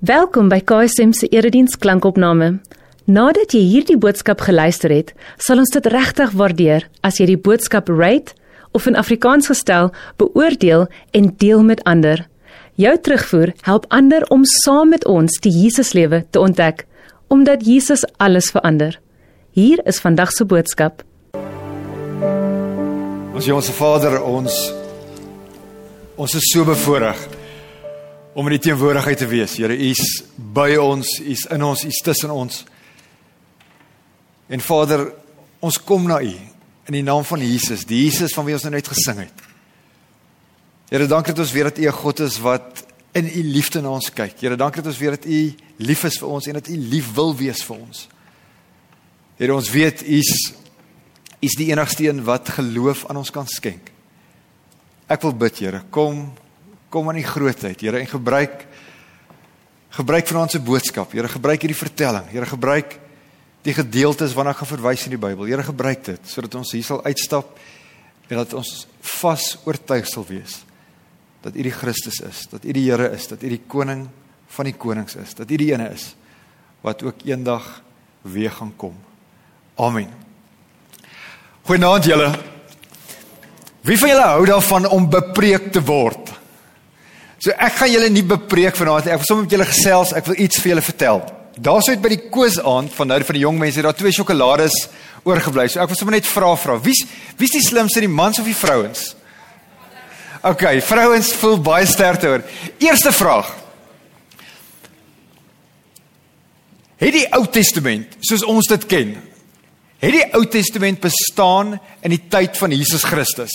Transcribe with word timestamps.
Welkom 0.00 0.46
by 0.48 0.62
KSM 0.64 1.10
se 1.12 1.26
erediens 1.28 1.74
klankopname. 1.76 2.62
Nadat 3.04 3.52
jy 3.52 3.60
hierdie 3.68 3.98
boodskap 4.00 4.40
geluister 4.40 4.88
het, 4.88 5.10
sal 5.36 5.58
ons 5.60 5.68
dit 5.74 5.88
regtig 5.92 6.30
waardeer 6.40 6.86
as 7.04 7.18
jy 7.20 7.26
die 7.28 7.36
boodskap 7.36 7.90
rate 7.92 8.32
of 8.72 8.86
in 8.88 8.96
Afrikaans 8.96 9.50
gestel 9.52 9.90
beoordeel 10.16 10.86
en 11.12 11.28
deel 11.36 11.60
met 11.68 11.82
ander. 11.84 12.22
Jou 12.80 12.94
terugvoer 12.96 13.52
help 13.66 13.84
ander 13.92 14.24
om 14.32 14.46
saam 14.64 14.88
met 14.94 15.04
ons 15.04 15.36
die 15.44 15.52
Jesuslewe 15.52 16.22
te 16.32 16.40
ontdek, 16.40 16.86
omdat 17.28 17.66
Jesus 17.68 18.06
alles 18.16 18.48
verander. 18.56 18.96
Hier 19.52 19.84
is 19.84 20.00
vandag 20.00 20.32
se 20.32 20.48
boodskap. 20.48 21.04
Ons 23.36 23.44
Hemelse 23.44 23.76
Vader, 23.76 24.16
ons 24.24 24.56
ons 26.16 26.38
is 26.40 26.48
so 26.54 26.64
bevoorreg 26.64 27.39
om 28.32 28.46
in 28.46 28.56
die 28.56 28.64
teenwoordigheid 28.68 29.18
te 29.18 29.28
wees. 29.30 29.56
Here, 29.58 29.74
U's 29.74 30.22
by 30.36 30.74
ons, 30.80 31.18
U's 31.20 31.46
in 31.50 31.64
ons, 31.66 31.84
U's 31.86 32.02
tussen 32.04 32.32
ons. 32.34 32.62
En 34.50 34.62
Vader, 34.62 35.08
ons 35.62 35.78
kom 35.86 36.06
na 36.10 36.20
U 36.22 36.32
in 36.90 36.96
die 36.96 37.06
naam 37.06 37.24
van 37.26 37.42
Jesus, 37.44 37.84
die 37.86 38.04
Jesus 38.04 38.34
van 38.34 38.46
wie 38.46 38.56
ons 38.56 38.66
nou 38.66 38.74
net 38.74 38.88
gesing 38.90 39.24
het. 39.24 39.46
Here, 40.90 41.06
dankie 41.10 41.34
dat 41.34 41.44
ons 41.44 41.54
weet 41.54 41.70
dat 41.70 41.78
U 41.78 41.86
'n 41.86 42.00
God 42.02 42.20
is 42.20 42.38
wat 42.42 42.84
in 43.14 43.26
U 43.26 43.42
liefde 43.42 43.80
na 43.80 43.90
ons 43.90 44.10
kyk. 44.10 44.40
Here, 44.40 44.56
dankie 44.56 44.82
dat 44.82 44.92
ons 44.92 44.98
weet 44.98 45.22
dat 45.22 45.26
U 45.26 45.54
lief 45.76 46.04
is 46.04 46.18
vir 46.18 46.28
ons 46.28 46.46
en 46.46 46.54
dat 46.54 46.68
U 46.68 46.76
lief 46.76 47.12
wil 47.14 47.36
wees 47.36 47.62
vir 47.62 47.76
ons. 47.76 48.08
Here, 49.38 49.54
ons 49.54 49.70
weet 49.70 50.02
U's 50.02 50.52
is 51.40 51.54
die 51.56 51.70
enigste 51.70 52.08
een 52.08 52.24
wat 52.24 52.48
geloof 52.48 53.06
aan 53.06 53.16
ons 53.16 53.30
kan 53.30 53.46
skenk. 53.46 53.90
Ek 55.08 55.22
wil 55.22 55.32
bid, 55.32 55.58
Here, 55.58 55.82
kom 55.90 56.32
kom 56.90 57.08
aan 57.08 57.20
die 57.20 57.26
grootheid, 57.26 57.80
Here, 57.80 58.02
en 58.02 58.10
gebruik 58.10 58.66
gebruik 59.90 60.28
vanaand 60.30 60.54
se 60.54 60.60
boodskap. 60.62 61.12
Here, 61.12 61.28
gebruik 61.28 61.64
hierdie 61.64 61.78
vertelling. 61.78 62.28
Here, 62.30 62.46
gebruik 62.46 62.94
die 63.66 63.74
gedeeltes 63.74 64.34
waarna 64.36 64.54
ek 64.54 64.62
verwys 64.70 65.04
in 65.08 65.16
die 65.16 65.20
Bybel. 65.20 65.48
Here, 65.50 65.64
gebruik 65.66 66.04
dit 66.06 66.30
sodat 66.30 66.54
ons 66.60 66.72
hier 66.76 66.86
sal 66.86 67.02
uitstap 67.04 67.58
en 68.30 68.38
dat 68.38 68.54
ons 68.54 68.70
vas 69.18 69.46
oortuig 69.66 70.06
sal 70.06 70.26
wees 70.28 70.60
dat 71.40 71.56
U 71.56 71.62
die 71.64 71.72
Christus 71.72 72.20
is, 72.20 72.44
dat 72.52 72.64
U 72.64 72.72
die 72.76 72.86
Here 72.86 73.10
is, 73.16 73.26
dat 73.30 73.42
U 73.42 73.48
die 73.48 73.62
koning 73.66 74.06
van 74.54 74.68
die 74.68 74.76
konings 74.76 75.16
is, 75.16 75.34
dat 75.34 75.50
U 75.50 75.56
die 75.56 75.70
ene 75.72 75.90
is 75.94 76.12
wat 76.84 77.02
ook 77.04 77.24
eendag 77.28 77.64
weer 78.22 78.52
gaan 78.52 78.72
kom. 78.76 78.94
Amen. 79.80 80.08
Goeienaand 81.68 82.06
julle. 82.08 82.30
Wie 83.84 83.98
van 84.00 84.12
julle 84.12 84.28
hou 84.32 84.44
daarvan 84.48 84.88
om 84.88 85.08
bepreek 85.12 85.70
te 85.72 85.82
word? 85.84 86.32
So 87.40 87.52
ek 87.56 87.78
gaan 87.78 87.92
julle 87.94 88.10
nie 88.12 88.24
bepreek 88.26 88.76
vanaand 88.76 89.06
nie. 89.06 89.14
Ek 89.14 89.22
wil 89.22 89.28
sommer 89.28 89.46
met 89.46 89.54
julle 89.54 89.68
gesels. 89.68 90.12
Ek 90.16 90.26
wil 90.28 90.42
iets 90.44 90.60
vir 90.60 90.74
julle 90.74 90.84
vertel. 90.84 91.22
Daar's 91.60 91.88
uit 91.88 92.02
by 92.02 92.12
die 92.12 92.26
koosaand 92.32 92.92
van 92.96 93.10
nou 93.10 93.18
vir 93.26 93.38
die 93.38 93.44
jong 93.46 93.56
mense, 93.60 93.82
daar 93.84 93.96
twee 93.96 94.12
sjokolades 94.12 94.76
oorgebly. 95.28 95.66
So 95.68 95.80
ek 95.80 95.92
wil 95.92 95.98
sommer 95.98 96.18
net 96.18 96.28
vra 96.28 96.52
vra. 96.60 96.76
Wie's 96.84 97.02
wie's 97.40 97.56
die 97.56 97.64
slimste, 97.64 98.04
die 98.04 98.12
mans 98.12 98.40
of 98.40 98.48
die 98.48 98.56
vrouens? 98.56 99.14
OK, 100.44 100.66
vrouens 100.84 101.32
voel 101.36 101.58
baie 101.64 101.88
sterk 101.88 102.24
oor. 102.28 102.44
Eerste 102.80 103.12
vraag. 103.12 103.50
Het 107.00 107.16
die 107.16 107.26
Ou 107.36 107.46
Testament, 107.48 108.16
soos 108.24 108.44
ons 108.44 108.68
dit 108.68 108.82
ken, 108.88 109.14
het 110.00 110.12
die 110.12 110.24
Ou 110.36 110.42
Testament 110.52 111.00
bestaan 111.00 111.78
in 112.04 112.12
die 112.12 112.24
tyd 112.32 112.56
van 112.60 112.72
Jesus 112.76 113.04
Christus? 113.08 113.52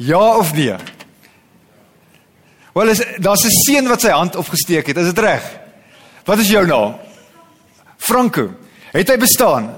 Ja 0.00 0.36
of 0.40 0.54
nee? 0.56 0.76
Wel 2.76 2.92
is 2.92 3.00
daar's 3.16 3.44
'n 3.44 3.56
seun 3.64 3.88
wat 3.88 4.00
sy 4.00 4.10
hand 4.12 4.36
opgesteek 4.36 4.86
het. 4.86 4.96
Is 4.96 5.12
dit 5.12 5.18
reg? 5.18 5.42
Wat 6.24 6.38
is 6.38 6.48
jou 6.48 6.66
naam? 6.66 6.96
Franco. 7.96 8.50
Het 8.92 9.08
hy 9.08 9.16
bestaan? 9.16 9.76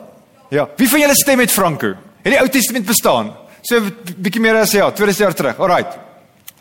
Ja. 0.51 0.69
Wie 0.77 0.89
van 0.89 1.01
julle 1.01 1.15
stem 1.15 1.37
met 1.37 1.53
Franco? 1.53 1.87
Het 2.23 2.33
die 2.33 2.41
Ou 2.41 2.49
Testament 2.49 2.87
bestaan? 2.87 3.37
So 3.63 3.77
'n 3.77 3.97
bietjie 4.17 4.41
meer 4.41 4.57
as 4.57 4.73
ja, 4.73 4.91
2000 4.91 5.19
jaar 5.19 5.35
terug. 5.35 5.58
Alraight. 5.58 5.98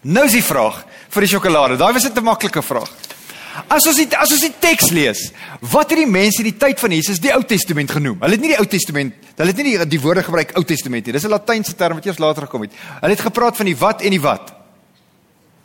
Nou 0.02 0.26
is 0.26 0.32
die 0.32 0.44
vraag 0.44 0.86
vir 1.10 1.22
die 1.22 1.30
sjokolade. 1.30 1.76
Daai 1.76 1.94
was 1.94 2.06
'n 2.06 2.14
te 2.14 2.22
maklike 2.22 2.62
vraag. 2.62 2.90
As 3.68 3.88
ons 3.88 3.96
die, 3.96 4.18
as 4.18 4.32
ons 4.32 4.42
die 4.42 4.54
teks 4.60 4.90
lees, 4.90 5.32
wat 5.60 5.90
het 5.90 5.98
die 5.98 6.06
mense 6.06 6.38
in 6.38 6.52
die 6.52 6.58
tyd 6.58 6.80
van 6.80 6.92
Jesus 6.92 7.20
die 7.20 7.34
Ou 7.34 7.44
Testament 7.44 7.92
genoem? 7.92 8.18
Hulle 8.20 8.32
het 8.32 8.42
nie 8.42 8.50
die 8.50 8.60
Ou 8.60 8.66
Testament, 8.66 9.14
hulle 9.36 9.48
het 9.48 9.58
nie 9.58 9.78
die, 9.78 9.88
die 9.88 10.02
woorde 10.02 10.24
gebruik 10.24 10.56
Ou 10.56 10.64
Testament 10.64 11.06
nie. 11.06 11.14
Dis 11.14 11.24
'n 11.24 11.30
Latynse 11.30 11.76
term 11.76 11.96
wat 11.96 12.06
eers 12.06 12.20
later 12.20 12.44
gekom 12.44 12.62
het. 12.62 12.72
Hulle 13.02 13.14
het 13.14 13.22
gepraat 13.22 13.58
van 13.58 13.66
die 13.66 13.78
wat 13.78 14.02
en 14.02 14.10
die 14.10 14.22
wat. 14.22 14.54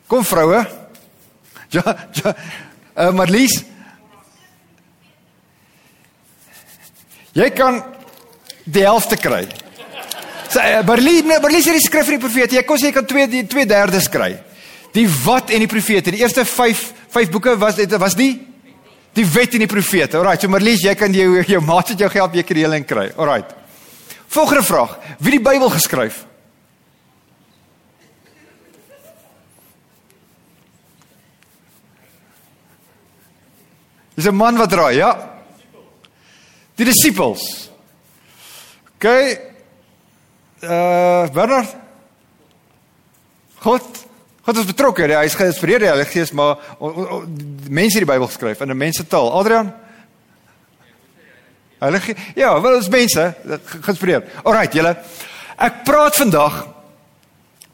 Kom 0.07 0.25
vroue. 0.25 0.65
Ja, 1.73 1.83
ja. 2.13 2.35
Uh, 2.93 3.09
Marlies. 3.17 3.63
Jy 7.33 7.49
kan 7.57 7.79
die 8.69 8.83
helfte 8.85 9.17
kry. 9.17 9.47
Sy 10.53 10.65
uh, 10.77 10.81
Marlies, 10.85 11.25
Marlies 11.25 11.65
het 11.65 11.79
die 11.79 11.85
skrif 11.87 12.05
van 12.05 12.19
die 12.19 12.21
profete. 12.21 12.59
Jy 12.59 12.65
kon 12.69 12.77
sê 12.77 12.91
jy 12.91 12.97
kan 12.99 13.07
2 13.09 13.45
2/3 13.49 14.09
kry. 14.13 14.31
Die 14.93 15.07
wat 15.23 15.49
en 15.49 15.63
die 15.65 15.71
profete. 15.71 16.13
Die 16.13 16.21
eerste 16.21 16.45
5 16.45 16.91
5 17.13 17.31
boeke 17.33 17.55
was 17.57 17.79
dit 17.79 17.97
was 18.01 18.17
die 18.17 18.35
die 19.13 19.25
wet 19.25 19.53
en 19.57 19.65
die 19.65 19.69
profete. 19.69 20.17
Alraai, 20.17 20.37
so 20.41 20.49
Marlies, 20.49 20.85
jy 20.85 20.93
kan 20.97 21.13
jou 21.13 21.41
jou 21.41 21.61
maat 21.61 21.93
het 21.93 21.99
jou 21.99 22.09
jy 22.09 22.43
kan 22.43 22.57
die 22.57 22.65
hele 22.65 22.83
kry. 22.83 23.09
Alraai. 23.17 23.43
Volgende 24.33 24.63
vraag. 24.65 24.97
Wie 25.19 25.31
die 25.31 25.41
Bybel 25.41 25.69
geskryf? 25.69 26.25
Dis 34.15 34.27
'n 34.27 34.35
man 34.35 34.57
wat 34.57 34.69
draai, 34.69 34.95
ja. 34.95 35.29
Die 36.75 36.85
disippels. 36.85 37.69
OK. 38.95 39.05
Uh 40.63 41.29
Bernard. 41.33 41.75
God, 43.59 43.81
God 44.43 44.57
is 44.57 44.65
betrokke. 44.65 45.07
Hy 45.07 45.25
is 45.25 45.35
die 45.35 45.77
Heilige 45.77 46.11
Gees, 46.11 46.31
maar 46.31 46.59
o, 46.79 46.87
o, 46.87 47.03
o, 47.03 47.23
mense 47.69 47.99
die 47.99 48.05
Bybel 48.05 48.27
geskryf 48.27 48.61
in 48.61 48.69
'n 48.69 48.77
mensetaal. 48.77 49.31
Adrian. 49.31 49.73
Heilige 51.79 52.15
Ja, 52.35 52.61
wel 52.61 52.75
ons 52.75 52.89
mense 52.89 53.35
geïnspireer. 53.65 54.23
Alrite, 54.43 54.77
julle. 54.77 54.95
Ek 55.57 55.83
praat 55.83 56.15
vandag 56.15 56.67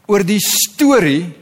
oor 0.10 0.24
die 0.26 0.40
storie 0.42 1.39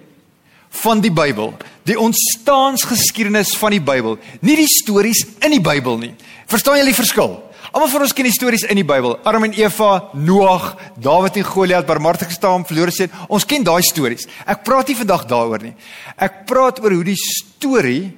van 0.82 1.02
die 1.02 1.12
Bybel, 1.12 1.54
die 1.88 1.98
ontstaansgeskiedenis 2.00 3.56
van 3.58 3.76
die 3.76 3.82
Bybel, 3.82 4.18
nie 4.42 4.56
die 4.60 4.70
stories 4.70 5.24
in 5.40 5.56
die 5.56 5.64
Bybel 5.64 5.98
nie. 6.02 6.14
Verstaan 6.48 6.80
julle 6.80 6.94
die 6.94 6.98
verskil? 6.98 7.36
Almal 7.72 7.90
van 7.92 8.06
ons 8.06 8.14
ken 8.16 8.26
die 8.26 8.34
stories 8.34 8.64
in 8.64 8.80
die 8.80 8.86
Bybel. 8.88 9.18
Adam 9.28 9.44
en 9.48 9.56
Eva, 9.58 9.90
Noag, 10.16 10.70
Dawid 11.04 11.36
en 11.38 11.46
Goliat, 11.46 11.86
barmhartige 11.86 12.34
staan, 12.34 12.66
verlore 12.66 12.94
seun. 12.96 13.12
Ons 13.28 13.46
ken 13.46 13.66
daai 13.68 13.84
stories. 13.86 14.26
Ek 14.48 14.64
praat 14.66 14.88
nie 14.90 14.98
vandag 14.98 15.28
daaroor 15.30 15.66
nie. 15.66 15.74
Ek 16.16 16.46
praat 16.50 16.80
oor 16.84 16.96
hoe 16.96 17.06
die 17.06 17.20
storie 17.20 18.14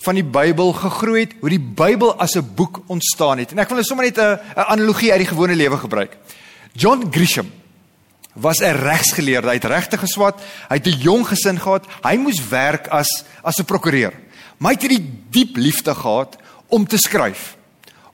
van 0.00 0.16
die 0.16 0.24
Bybel 0.24 0.72
gegroei 0.80 1.26
het, 1.26 1.36
hoe 1.42 1.52
die 1.52 1.60
Bybel 1.60 2.14
as 2.16 2.36
'n 2.36 2.54
boek 2.56 2.82
ontstaan 2.88 3.38
het. 3.38 3.52
En 3.52 3.58
ek 3.58 3.68
wil 3.68 3.76
net 3.76 3.86
sommer 3.86 4.04
net 4.04 4.18
'n 4.18 4.40
analogie 4.54 5.12
uit 5.12 5.20
die 5.20 5.34
gewone 5.34 5.54
lewe 5.54 5.76
gebruik. 5.76 6.16
John 6.72 7.06
Grisham 7.10 7.59
was 8.34 8.58
'n 8.58 8.76
regsgeleerde. 8.76 9.48
Hy 9.48 9.54
het 9.54 9.64
regte 9.64 9.98
geswat. 9.98 10.40
Hy 10.68 10.76
het 10.76 10.86
'n 10.86 10.98
jong 10.98 11.26
gesin 11.26 11.60
gehad. 11.60 11.86
Hy 12.02 12.16
moes 12.16 12.48
werk 12.48 12.88
as 12.88 13.24
as 13.42 13.58
'n 13.58 13.64
prokureur. 13.64 14.12
Maar 14.56 14.72
hy 14.72 14.78
het 14.80 14.90
hierdie 14.90 15.12
diep 15.30 15.56
liefde 15.56 15.94
gehad 15.94 16.36
om 16.68 16.86
te 16.86 16.98
skryf. 16.98 17.56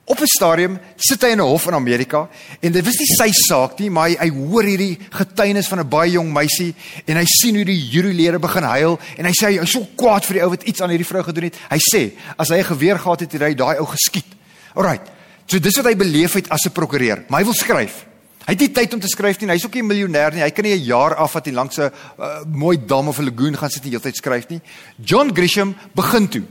Op 0.04 0.20
'n 0.20 0.26
stadium 0.26 0.78
sit 0.96 1.22
hy 1.22 1.28
in 1.28 1.40
'n 1.40 1.48
hof 1.48 1.66
in 1.66 1.74
Amerika 1.74 2.28
en 2.60 2.72
dit 2.72 2.84
was 2.84 2.94
nie 2.94 3.06
sy 3.06 3.30
saak 3.32 3.78
nie, 3.78 3.90
maar 3.90 4.08
hy, 4.08 4.16
hy 4.20 4.28
hoor 4.30 4.62
hierdie 4.62 4.98
getuienis 5.10 5.68
van 5.68 5.80
'n 5.80 5.88
baie 5.88 6.10
jong 6.10 6.32
meisie 6.32 6.74
en 7.04 7.16
hy 7.16 7.24
sien 7.24 7.54
hoe 7.54 7.64
die 7.64 7.88
jurylede 7.90 8.38
begin 8.38 8.62
huil 8.62 8.98
en 9.16 9.24
hy 9.24 9.32
sê 9.32 9.58
hy's 9.58 9.70
so 9.70 9.86
kwaad 9.96 10.24
vir 10.24 10.34
die 10.34 10.42
ou 10.42 10.50
wat 10.50 10.62
iets 10.62 10.80
aan 10.80 10.90
hierdie 10.90 11.06
vrou 11.06 11.22
gedoen 11.22 11.44
het. 11.44 11.56
Hy 11.70 11.78
sê 11.78 12.12
as 12.36 12.48
hy 12.48 12.58
'n 12.58 12.64
geweer 12.64 12.98
gehad 12.98 13.20
het, 13.20 13.32
het 13.32 13.42
hy 13.42 13.54
daai 13.54 13.78
ou 13.78 13.86
geskiet. 13.86 14.26
Alraight. 14.74 15.10
So 15.46 15.58
dis 15.58 15.76
wat 15.76 15.86
hy 15.86 15.96
beleef 15.96 16.32
het 16.32 16.48
as 16.50 16.64
'n 16.66 16.72
prokureur. 16.72 17.24
Maar 17.28 17.40
hy 17.40 17.44
wil 17.44 17.54
skryf. 17.54 18.06
Hy 18.46 18.54
het 18.54 18.62
nie 18.62 18.70
tyd 18.70 18.92
om 18.94 19.00
te 19.02 19.10
skryf 19.10 19.40
nie. 19.40 19.48
Hy's 19.50 19.64
ook 19.66 19.74
nie 19.74 19.82
'n 19.82 19.86
miljonair 19.86 20.32
nie. 20.32 20.42
Hy 20.42 20.50
kan 20.50 20.64
nie 20.64 20.74
'n 20.74 20.84
jaar 20.86 21.14
afvat 21.16 21.46
en 21.48 21.54
langs 21.54 21.78
'n 21.78 21.90
uh, 22.18 22.44
mooi 22.46 22.78
dam 22.78 23.08
of 23.08 23.18
'n 23.18 23.24
lagoon 23.24 23.56
gaan 23.56 23.70
sit 23.70 23.84
en 23.84 23.90
heeltyd 23.90 24.16
skryf 24.16 24.48
nie. 24.48 24.60
John 25.02 25.34
Grisham 25.34 25.74
begin 25.94 26.28
toe 26.28 26.44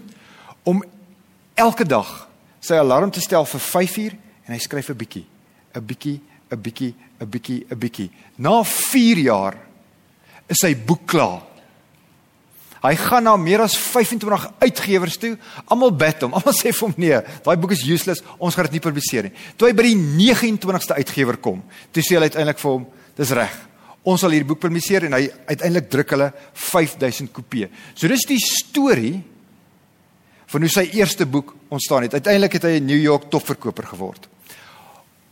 om 0.64 0.84
elke 1.54 1.86
dag 1.86 2.28
sy 2.60 2.76
alarm 2.76 3.12
te 3.12 3.22
stel 3.22 3.46
vir 3.46 3.60
5uur 3.60 4.12
en 4.46 4.54
hy 4.54 4.60
skryf 4.60 4.90
'n 4.90 4.98
bietjie, 4.98 5.26
'n 5.74 5.86
bietjie, 5.86 6.22
'n 6.52 6.62
bietjie, 6.62 6.96
'n 7.22 7.30
bietjie, 7.30 7.66
'n 7.72 7.80
bietjie. 7.80 8.10
Na 8.38 8.64
4 8.64 9.18
jaar 9.18 9.56
is 10.48 10.58
sy 10.58 10.76
boek 10.76 11.06
klaar. 11.06 11.55
Hy 12.86 12.98
gaan 13.00 13.26
na 13.26 13.36
meer 13.40 13.64
as 13.66 13.76
25 13.80 14.48
uitgewers 14.62 15.18
toe. 15.22 15.34
Almal 15.74 15.94
bid 15.98 16.26
hom. 16.26 16.36
Almal 16.38 16.56
sê 16.58 16.72
vir 16.72 16.86
hom 16.86 16.96
nee, 17.02 17.22
daai 17.46 17.56
boek 17.62 17.76
is 17.76 17.86
useless. 17.88 18.24
Ons 18.38 18.58
gaan 18.58 18.70
dit 18.70 18.78
nie 18.78 18.84
publiseer 18.84 19.30
nie. 19.30 19.34
Toe 19.58 19.70
hy 19.70 19.78
by 19.78 19.88
die 19.88 19.96
29ste 19.98 21.00
uitgewer 21.00 21.40
kom, 21.42 21.64
toe 21.96 22.04
sê 22.06 22.18
hulle 22.18 22.30
uiteindelik 22.30 22.62
vir 22.62 22.72
hom, 22.72 22.90
dis 23.18 23.34
reg. 23.38 23.56
Ons 24.06 24.22
sal 24.22 24.36
hierdie 24.36 24.50
boek 24.52 24.62
publiseer 24.62 25.08
en 25.08 25.18
hy 25.18 25.24
uiteindelik 25.50 25.90
druk 25.90 26.14
hulle 26.14 26.30
5000 26.68 27.32
kopieë. 27.34 27.72
So 27.98 28.12
dis 28.12 28.28
die 28.30 28.42
storie 28.44 29.16
van 30.54 30.62
hoe 30.62 30.70
sy 30.70 30.86
eerste 30.94 31.26
boek 31.26 31.56
ontstaan 31.74 32.06
het. 32.06 32.20
Uiteindelik 32.20 32.60
het 32.60 32.70
hy 32.70 32.78
'n 32.80 32.86
New 32.86 33.02
York 33.02 33.32
topverkoper 33.34 33.88
geword. 33.96 34.30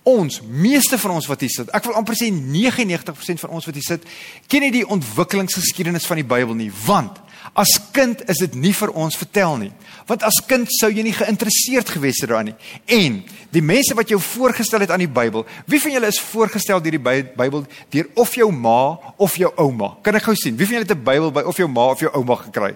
Ons, 0.03 0.41
meeste 0.43 0.97
van 0.99 1.13
ons 1.15 1.27
wat 1.31 1.43
hier 1.45 1.51
sit, 1.53 1.69
ek 1.71 1.85
wil 1.87 1.95
amper 1.95 2.17
sê 2.19 2.27
99% 2.27 3.39
van 3.39 3.53
ons 3.55 3.67
wat 3.69 3.77
hier 3.79 3.85
sit, 3.85 4.07
ken 4.51 4.65
nie 4.65 4.73
die 4.75 4.87
ontwikkelingsgeskiedenis 4.91 6.07
van 6.09 6.19
die 6.19 6.27
Bybel 6.27 6.57
nie, 6.59 6.71
want 6.83 7.21
as 7.55 7.71
kind 7.95 8.19
is 8.31 8.39
dit 8.41 8.55
nie 8.59 8.73
vir 8.75 8.91
ons 8.99 9.15
vertel 9.19 9.57
nie. 9.61 9.69
Want 10.07 10.23
as 10.27 10.39
kind 10.47 10.67
sou 10.75 10.89
jy 10.91 11.03
nie 11.05 11.13
geïnteresseerd 11.15 11.91
gewees 11.95 12.21
het 12.23 12.31
daarin 12.31 12.51
nie. 12.51 12.55
En 12.95 13.19
die 13.53 13.63
mense 13.63 13.95
wat 13.95 14.09
jou 14.11 14.19
voorgestel 14.19 14.83
het 14.83 14.91
aan 14.91 15.03
die 15.03 15.11
Bybel, 15.11 15.45
wie 15.69 15.79
van 15.83 15.95
julle 15.95 16.09
is 16.11 16.19
voorgestel 16.31 16.81
deur 16.83 16.97
die 16.97 17.03
Bybel 17.03 17.65
deur 17.93 18.09
of 18.19 18.33
jou 18.35 18.49
ma 18.51 18.97
of 19.21 19.37
jou 19.39 19.51
ouma? 19.59 19.93
Kan 20.03 20.19
ek 20.19 20.27
gou 20.27 20.35
sien? 20.39 20.57
Wie 20.57 20.67
van 20.67 20.79
julle 20.79 20.87
het 20.87 20.97
'n 20.97 21.03
Bybel 21.03 21.31
by 21.31 21.43
of 21.47 21.57
jou 21.57 21.67
ma 21.67 21.91
of 21.91 21.99
jou 21.99 22.11
ouma 22.11 22.35
gekry? 22.35 22.75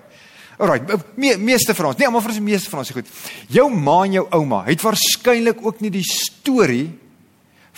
Alraai, 0.58 0.82
me, 1.16 1.38
meeste 1.38 1.76
van 1.76 1.86
ons, 1.86 1.98
nee, 1.98 2.08
almal 2.08 2.22
vir 2.22 2.32
die 2.32 2.42
meeste 2.42 2.70
van 2.70 2.80
ons 2.80 2.90
is 2.90 2.96
goed. 2.96 3.06
Jou 3.48 3.70
ma 3.70 4.04
en 4.06 4.12
jou 4.12 4.28
ouma 4.32 4.64
het 4.66 4.82
waarskynlik 4.82 5.62
ook 5.62 5.82
nie 5.82 5.92
die 5.92 6.04
storie 6.04 7.07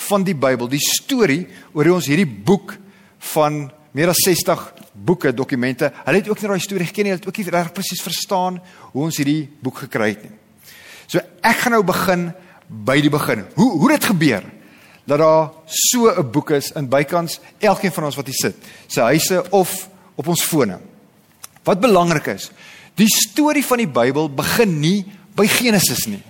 van 0.07 0.23
die 0.23 0.35
Bybel, 0.35 0.69
die 0.71 0.81
storie 0.83 1.43
oor 1.73 1.89
hoe 1.89 1.97
ons 1.99 2.09
hierdie 2.09 2.27
boek 2.27 2.75
van 3.33 3.65
meer 3.95 4.11
as 4.11 4.21
60 4.23 4.61
boeke, 4.93 5.33
dokumente, 5.35 5.89
hulle 6.05 6.21
het 6.21 6.29
ook 6.29 6.41
nie 6.41 6.51
daai 6.51 6.63
storie 6.63 6.87
geken 6.87 7.07
nie, 7.07 7.13
hulle 7.13 7.21
het 7.21 7.29
ook 7.29 7.39
nie 7.41 7.55
reg 7.55 7.73
presies 7.75 8.03
verstaan 8.05 8.59
hoe 8.91 9.07
ons 9.07 9.17
hierdie 9.19 9.49
boek 9.63 9.83
gekry 9.85 10.13
het 10.13 10.23
nie. 10.27 10.35
So 11.09 11.21
ek 11.41 11.63
gaan 11.63 11.75
nou 11.75 11.83
begin 11.87 12.29
by 12.69 12.99
die 13.01 13.11
begin. 13.11 13.47
Hoe 13.57 13.71
hoe 13.81 13.91
dit 13.95 14.09
gebeur 14.11 14.45
dat 15.09 15.17
daar 15.17 15.51
so 15.65 16.09
'n 16.09 16.31
boek 16.31 16.51
is 16.51 16.71
in 16.71 16.89
bykans 16.89 17.39
elkeen 17.57 17.91
van 17.91 18.03
ons 18.03 18.15
wat 18.15 18.27
hier 18.27 18.35
sit, 18.35 18.55
se 18.87 19.01
huise 19.01 19.49
of 19.49 19.89
op 20.15 20.27
ons 20.27 20.43
fone. 20.43 20.79
Wat 21.63 21.79
belangrik 21.79 22.27
is, 22.27 22.51
die 22.95 23.07
storie 23.07 23.65
van 23.65 23.77
die 23.77 23.87
Bybel 23.87 24.29
begin 24.29 24.79
nie 24.79 25.05
by 25.35 25.47
Genesis 25.47 26.05
nie. 26.05 26.23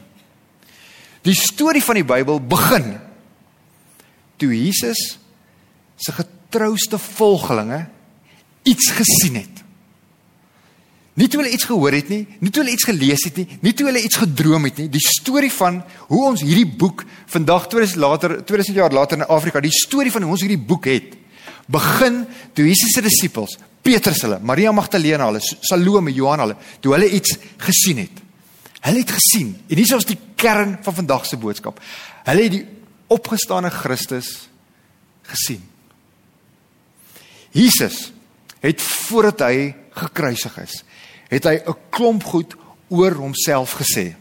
Die 1.22 1.36
storie 1.36 1.84
van 1.84 1.96
die 1.96 2.06
Bybel 2.06 2.40
begin 2.40 3.00
toe 4.40 4.52
Jesus 4.56 5.18
se 6.00 6.16
getrouste 6.16 6.98
volgelinge 6.98 7.86
iets 8.68 8.92
gesien 8.96 9.40
het. 9.40 9.64
Nie 11.20 11.28
toe 11.28 11.42
hulle 11.42 11.52
iets 11.52 11.68
gehoor 11.68 11.96
het 11.98 12.12
nie, 12.12 12.22
nie 12.40 12.52
toe 12.52 12.64
hulle 12.64 12.74
iets 12.78 12.88
gelees 12.88 13.26
het 13.28 13.40
nie, 13.42 13.48
nie 13.66 13.74
toe 13.76 13.90
hulle 13.90 14.04
iets 14.08 14.22
gedroom 14.22 14.70
het 14.70 14.78
nie. 14.80 14.88
Die 14.94 15.04
storie 15.04 15.52
van 15.52 15.82
hoe 16.08 16.22
ons 16.30 16.44
hierdie 16.46 16.68
boek 16.80 17.04
vandag 17.34 17.68
2000 17.74 18.00
later 18.00 18.38
2000 18.40 18.78
jaar 18.80 18.96
later 18.96 19.20
in 19.20 19.28
Afrika, 19.28 19.60
die 19.60 19.74
storie 19.74 20.14
van 20.16 20.24
hoe 20.24 20.38
ons 20.38 20.46
hierdie 20.46 20.62
boek 20.70 20.88
het, 20.88 21.18
begin 21.70 22.24
toe 22.56 22.66
Jesus 22.70 22.96
se 22.96 23.04
disippels 23.06 23.58
Petrus 23.84 24.24
hulle, 24.26 24.40
Maria 24.44 24.72
Magdalena 24.76 25.30
hulle, 25.30 25.42
Salome, 25.42 26.12
Johan 26.14 26.44
hulle, 26.44 26.58
toe 26.84 26.94
hulle 26.96 27.08
iets 27.16 27.38
gesien 27.64 28.04
het. 28.04 28.26
Hulle 28.86 29.04
het 29.04 29.14
gesien 29.16 29.54
en 29.68 29.80
hier 29.80 29.96
is 29.98 30.08
die 30.08 30.20
kern 30.40 30.78
van 30.84 30.96
vandag 31.02 31.26
se 31.28 31.40
boodskap. 31.40 31.80
Hulle 32.28 32.46
het 32.48 32.54
die 32.54 32.66
opgestane 33.10 33.70
Christus 33.74 34.50
gesien. 35.30 35.64
Jesus 37.52 38.12
het 38.62 38.82
voordat 38.82 39.46
hy 39.48 39.76
gekruisig 39.98 40.58
is, 40.62 40.84
het 41.30 41.44
hy 41.44 41.62
'n 41.66 41.78
klomp 41.90 42.24
goed 42.24 42.56
oor 42.90 43.14
homself 43.14 43.78
gesê. 43.78 44.16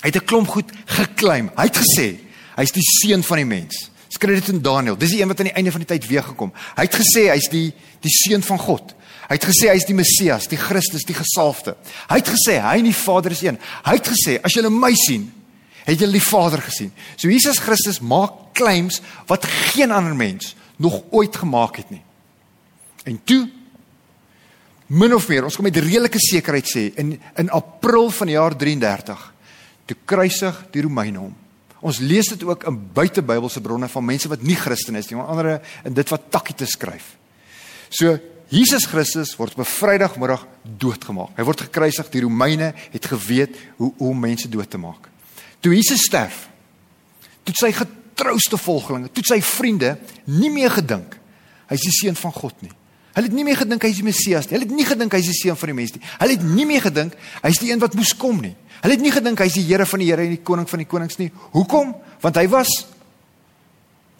Hy 0.00 0.08
het 0.08 0.16
'n 0.16 0.24
klomp 0.24 0.48
goed 0.48 0.70
geklaim. 0.86 1.50
Hy 1.56 1.64
het 1.64 1.76
gesê 1.76 2.18
hy's 2.56 2.72
die 2.72 2.84
seun 2.84 3.22
van 3.22 3.36
die 3.36 3.46
mens. 3.46 3.90
Skryf 4.08 4.44
dit 4.44 4.54
in 4.54 4.62
Daniël. 4.62 4.96
Dis 4.98 5.10
die 5.10 5.20
een 5.20 5.28
wat 5.28 5.38
aan 5.38 5.46
die 5.46 5.54
einde 5.54 5.70
van 5.70 5.80
die 5.80 5.88
tyd 5.88 6.06
weer 6.06 6.22
gekom. 6.22 6.52
Hy 6.76 6.82
het 6.82 6.94
gesê 6.94 7.30
hy's 7.30 7.48
die 7.48 7.72
die 8.00 8.10
seun 8.10 8.42
van 8.42 8.58
God. 8.58 8.94
Hy 9.28 9.36
het 9.38 9.44
gesê 9.44 9.68
hy's 9.70 9.84
die 9.86 9.94
Messias, 9.94 10.48
die 10.48 10.58
Christus, 10.58 11.04
die 11.06 11.14
gesalfde. 11.14 11.76
Hy 12.08 12.16
het 12.16 12.28
gesê 12.28 12.58
hy 12.58 12.78
en 12.78 12.84
die 12.84 12.94
Vader 12.94 13.30
is 13.30 13.42
een. 13.42 13.58
Hy 13.84 13.94
het 13.94 14.08
gesê 14.08 14.40
as 14.42 14.52
julle 14.52 14.70
my 14.70 14.94
sien, 14.94 15.28
het 15.84 15.98
julle 15.98 16.18
die 16.18 16.24
Vader 16.24 16.62
gesien. 16.62 16.92
So 17.16 17.28
Jesus 17.28 17.58
Christus 17.58 18.00
maak 18.00 18.52
claims 18.52 19.00
wat 19.26 19.46
geen 19.46 19.90
ander 19.90 20.16
mens 20.16 20.54
nog 20.76 21.02
ooit 21.10 21.36
gemaak 21.36 21.76
het 21.76 21.90
nie. 21.90 22.02
En 23.04 23.20
toe 23.24 23.48
min 24.90 25.14
of 25.14 25.28
meer, 25.28 25.44
ons 25.46 25.54
kom 25.56 25.64
met 25.68 25.76
redelike 25.76 26.18
sekerheid 26.18 26.66
sê 26.66 26.88
in 26.98 27.14
in 27.38 27.52
April 27.54 28.10
van 28.10 28.26
die 28.26 28.34
jaar 28.34 28.56
33 28.56 29.28
toe 29.86 29.96
kruisig 30.04 30.56
die 30.74 30.82
Romeine 30.82 31.18
hom. 31.18 31.36
Ons 31.80 31.98
lees 32.04 32.28
dit 32.28 32.42
ook 32.44 32.66
in 32.68 32.76
buitebybelse 32.94 33.62
bronne 33.64 33.88
van 33.88 34.04
mense 34.04 34.28
wat 34.28 34.42
nie 34.44 34.58
Christen 34.58 34.98
is 35.00 35.08
nie, 35.08 35.16
onder 35.16 35.30
andere 35.32 35.54
in 35.88 35.96
dit 35.96 36.12
wat 36.12 36.28
Tacitus 36.30 36.76
skryf. 36.76 37.14
So 37.88 38.18
Jesus 38.50 38.86
Christus 38.90 39.36
word 39.38 39.54
op 39.54 39.62
'n 39.62 39.70
Vrydagmiddag 39.70 40.46
doodgemaak. 40.62 41.36
Hy 41.36 41.44
word 41.44 41.60
gekruisig. 41.60 42.10
Die 42.10 42.22
Romeine 42.22 42.74
het 42.90 43.06
geweet 43.06 43.56
hoe 43.76 43.92
hoe 43.96 44.14
mense 44.14 44.48
dood 44.48 44.70
te 44.70 44.78
maak. 44.78 45.09
Toe 45.60 45.74
Jesus 45.74 46.06
sterf, 46.08 46.46
toe 47.44 47.54
sy 47.58 47.70
getrouste 47.76 48.58
volgelinge, 48.60 49.10
toe 49.12 49.24
sy 49.28 49.40
vriende 49.44 49.96
nie 50.24 50.50
meer 50.52 50.72
gedink 50.72 51.18
hy's 51.70 51.84
die 51.86 51.94
seun 51.94 52.16
van 52.18 52.32
God 52.34 52.62
nie. 52.64 52.72
Hulle 53.14 53.26
het 53.26 53.34
nie 53.34 53.44
meer 53.46 53.58
gedink 53.58 53.84
hy's 53.84 53.98
die 53.98 54.06
Messias 54.06 54.46
nie. 54.46 54.56
Hulle 54.56 54.66
het 54.68 54.74
nie 54.74 54.86
gedink 54.86 55.14
hy's 55.14 55.28
die 55.28 55.36
seun 55.36 55.58
van 55.58 55.72
die 55.72 55.76
mens 55.76 55.92
nie. 55.94 56.02
Hulle 56.20 56.36
het 56.36 56.46
nie 56.46 56.66
meer 56.66 56.84
gedink 56.86 57.16
hy's 57.42 57.60
die 57.62 57.72
een 57.72 57.82
wat 57.82 57.94
moes 57.98 58.14
kom 58.18 58.40
nie. 58.42 58.54
Hulle 58.80 58.96
het 58.96 59.04
nie 59.04 59.12
gedink 59.14 59.42
hy's 59.42 59.58
die 59.58 59.66
Here 59.66 59.86
van 59.86 60.02
die 60.02 60.08
Here 60.08 60.24
en 60.24 60.34
die 60.34 60.42
koning 60.46 60.68
van 60.70 60.82
die 60.82 60.88
konings 60.88 61.18
nie. 61.20 61.28
Hoekom? 61.54 61.92
Want 62.22 62.40
hy 62.40 62.46
was 62.52 62.70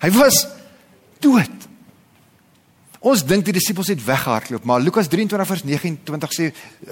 hy 0.00 0.10
was 0.16 0.42
dood. 1.22 1.66
Ons 3.00 3.24
dink 3.24 3.46
die 3.46 3.54
disippels 3.56 3.88
het 3.88 4.00
weggehardloop, 4.04 4.64
maar 4.68 4.82
Lukas 4.84 5.08
23 5.08 5.48
vers 5.48 5.64
29 5.64 6.34
sê 6.36 6.50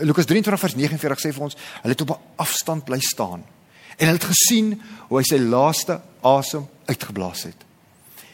Lukas 0.09 0.29
23 0.29 0.63
vers 0.65 0.77
49 0.79 1.21
sê 1.21 1.33
vir 1.37 1.45
ons, 1.45 1.57
hulle 1.83 1.97
het 1.97 2.05
op 2.07 2.17
'n 2.17 2.41
afstand 2.41 2.85
bly 2.89 3.01
staan 3.05 3.45
en 3.99 4.07
hulle 4.07 4.19
het 4.21 4.31
gesien 4.31 4.75
hoe 5.09 5.19
hy 5.19 5.25
sy 5.27 5.39
laaste 5.43 5.99
asem 6.27 6.67
uitgeblaas 6.89 7.49
het. 7.51 7.65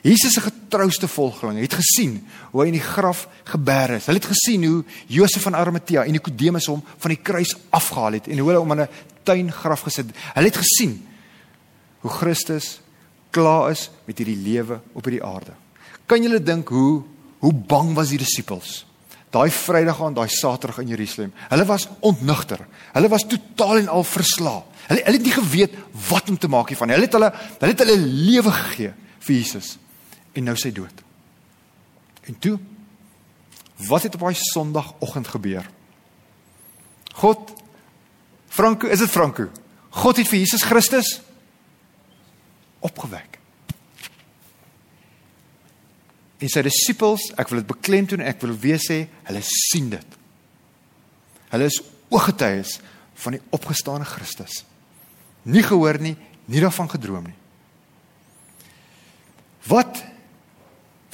Jesus 0.04 0.34
se 0.36 0.42
getrouste 0.44 1.08
volgelinge 1.08 1.64
het 1.64 1.78
gesien 1.80 2.18
hoe 2.52 2.60
hy 2.60 2.68
in 2.68 2.76
die 2.76 2.84
graf 2.84 3.24
geberg 3.48 4.02
is. 4.02 4.08
Hulle 4.10 4.20
het 4.20 4.28
gesien 4.28 4.66
hoe 4.68 4.82
Josef 5.08 5.46
van 5.46 5.56
Arimatea 5.56 6.04
en 6.04 6.12
Nikodemus 6.12 6.68
hom 6.68 6.82
van 6.84 7.14
die 7.14 7.22
kruis 7.24 7.54
afgehaal 7.72 8.18
het 8.18 8.28
en 8.28 8.42
hoe 8.42 8.50
hulle 8.50 8.60
hom 8.60 8.76
in 8.76 8.84
'n 8.84 8.88
tuingraf 9.24 9.86
gesit 9.88 10.12
het. 10.12 10.16
Hulle 10.36 10.52
het 10.52 10.60
gesien 10.60 11.06
hoe 12.00 12.10
Christus 12.10 12.80
klaar 13.30 13.70
is 13.70 13.90
met 14.04 14.18
hierdie 14.18 14.36
lewe 14.36 14.80
op 14.92 15.04
hierdie 15.04 15.24
aarde. 15.24 15.54
Kan 16.06 16.22
julle 16.22 16.42
dink 16.42 16.68
hoe 16.68 17.02
hoe 17.38 17.52
bang 17.52 17.94
was 17.94 18.08
die 18.08 18.18
disippels? 18.18 18.86
Daai 19.34 19.50
Vrydag 19.50 20.00
aan 20.02 20.14
daai 20.14 20.28
Saterdag 20.30 20.78
in 20.84 20.92
Jerusalem. 20.94 21.32
Hulle 21.50 21.66
was 21.66 21.88
ontnugter. 22.00 22.62
Hulle 22.94 23.10
was 23.10 23.26
totaal 23.26 23.82
en 23.82 23.90
al 23.90 24.06
verslaap. 24.06 24.70
Hulle 24.86 25.02
hulle 25.06 25.18
het 25.18 25.26
nie 25.26 25.34
geweet 25.34 25.74
wat 26.08 26.28
om 26.30 26.38
te 26.38 26.50
maak 26.50 26.70
hiervan. 26.70 26.92
Hulle 26.94 27.08
het 27.08 27.16
hulle 27.16 27.32
hulle 27.32 27.72
het 27.72 27.82
hulle 27.82 27.98
lewe 27.98 28.52
gegee 28.60 28.92
vir 29.24 29.34
Jesus 29.34 29.74
en 30.34 30.48
nou 30.50 30.56
sy 30.58 30.70
dood. 30.74 31.02
En 32.30 32.38
toe 32.38 32.58
wat 33.88 34.06
het 34.06 34.14
op 34.14 34.26
daai 34.28 34.38
Sondagoggend 34.38 35.28
gebeur? 35.28 35.66
God 37.18 37.54
Franco, 38.54 38.86
is 38.86 39.02
dit 39.02 39.10
Franco? 39.10 39.48
God 39.90 40.20
het 40.20 40.28
vir 40.30 40.44
Jesus 40.44 40.62
Christus 40.62 41.16
opgewek. 42.84 43.40
En 46.42 46.50
sy 46.50 46.62
disippels, 46.66 47.30
ek 47.38 47.50
wil 47.50 47.62
dit 47.62 47.70
beklemtoon 47.70 48.24
ek 48.26 48.42
wil 48.42 48.54
weer 48.58 48.80
sê, 48.82 49.04
hulle 49.28 49.42
sien 49.46 49.90
dit. 49.92 50.18
Hulle 51.52 51.68
is 51.70 51.80
ooggetuies 52.10 52.78
van 53.24 53.36
die 53.36 53.42
opgestane 53.54 54.06
Christus. 54.08 54.62
Nie 55.46 55.62
gehoor 55.64 56.00
nie, 56.02 56.16
nie 56.50 56.62
daarvan 56.62 56.90
gedroom 56.90 57.28
nie. 57.30 57.38
Wat 59.70 60.02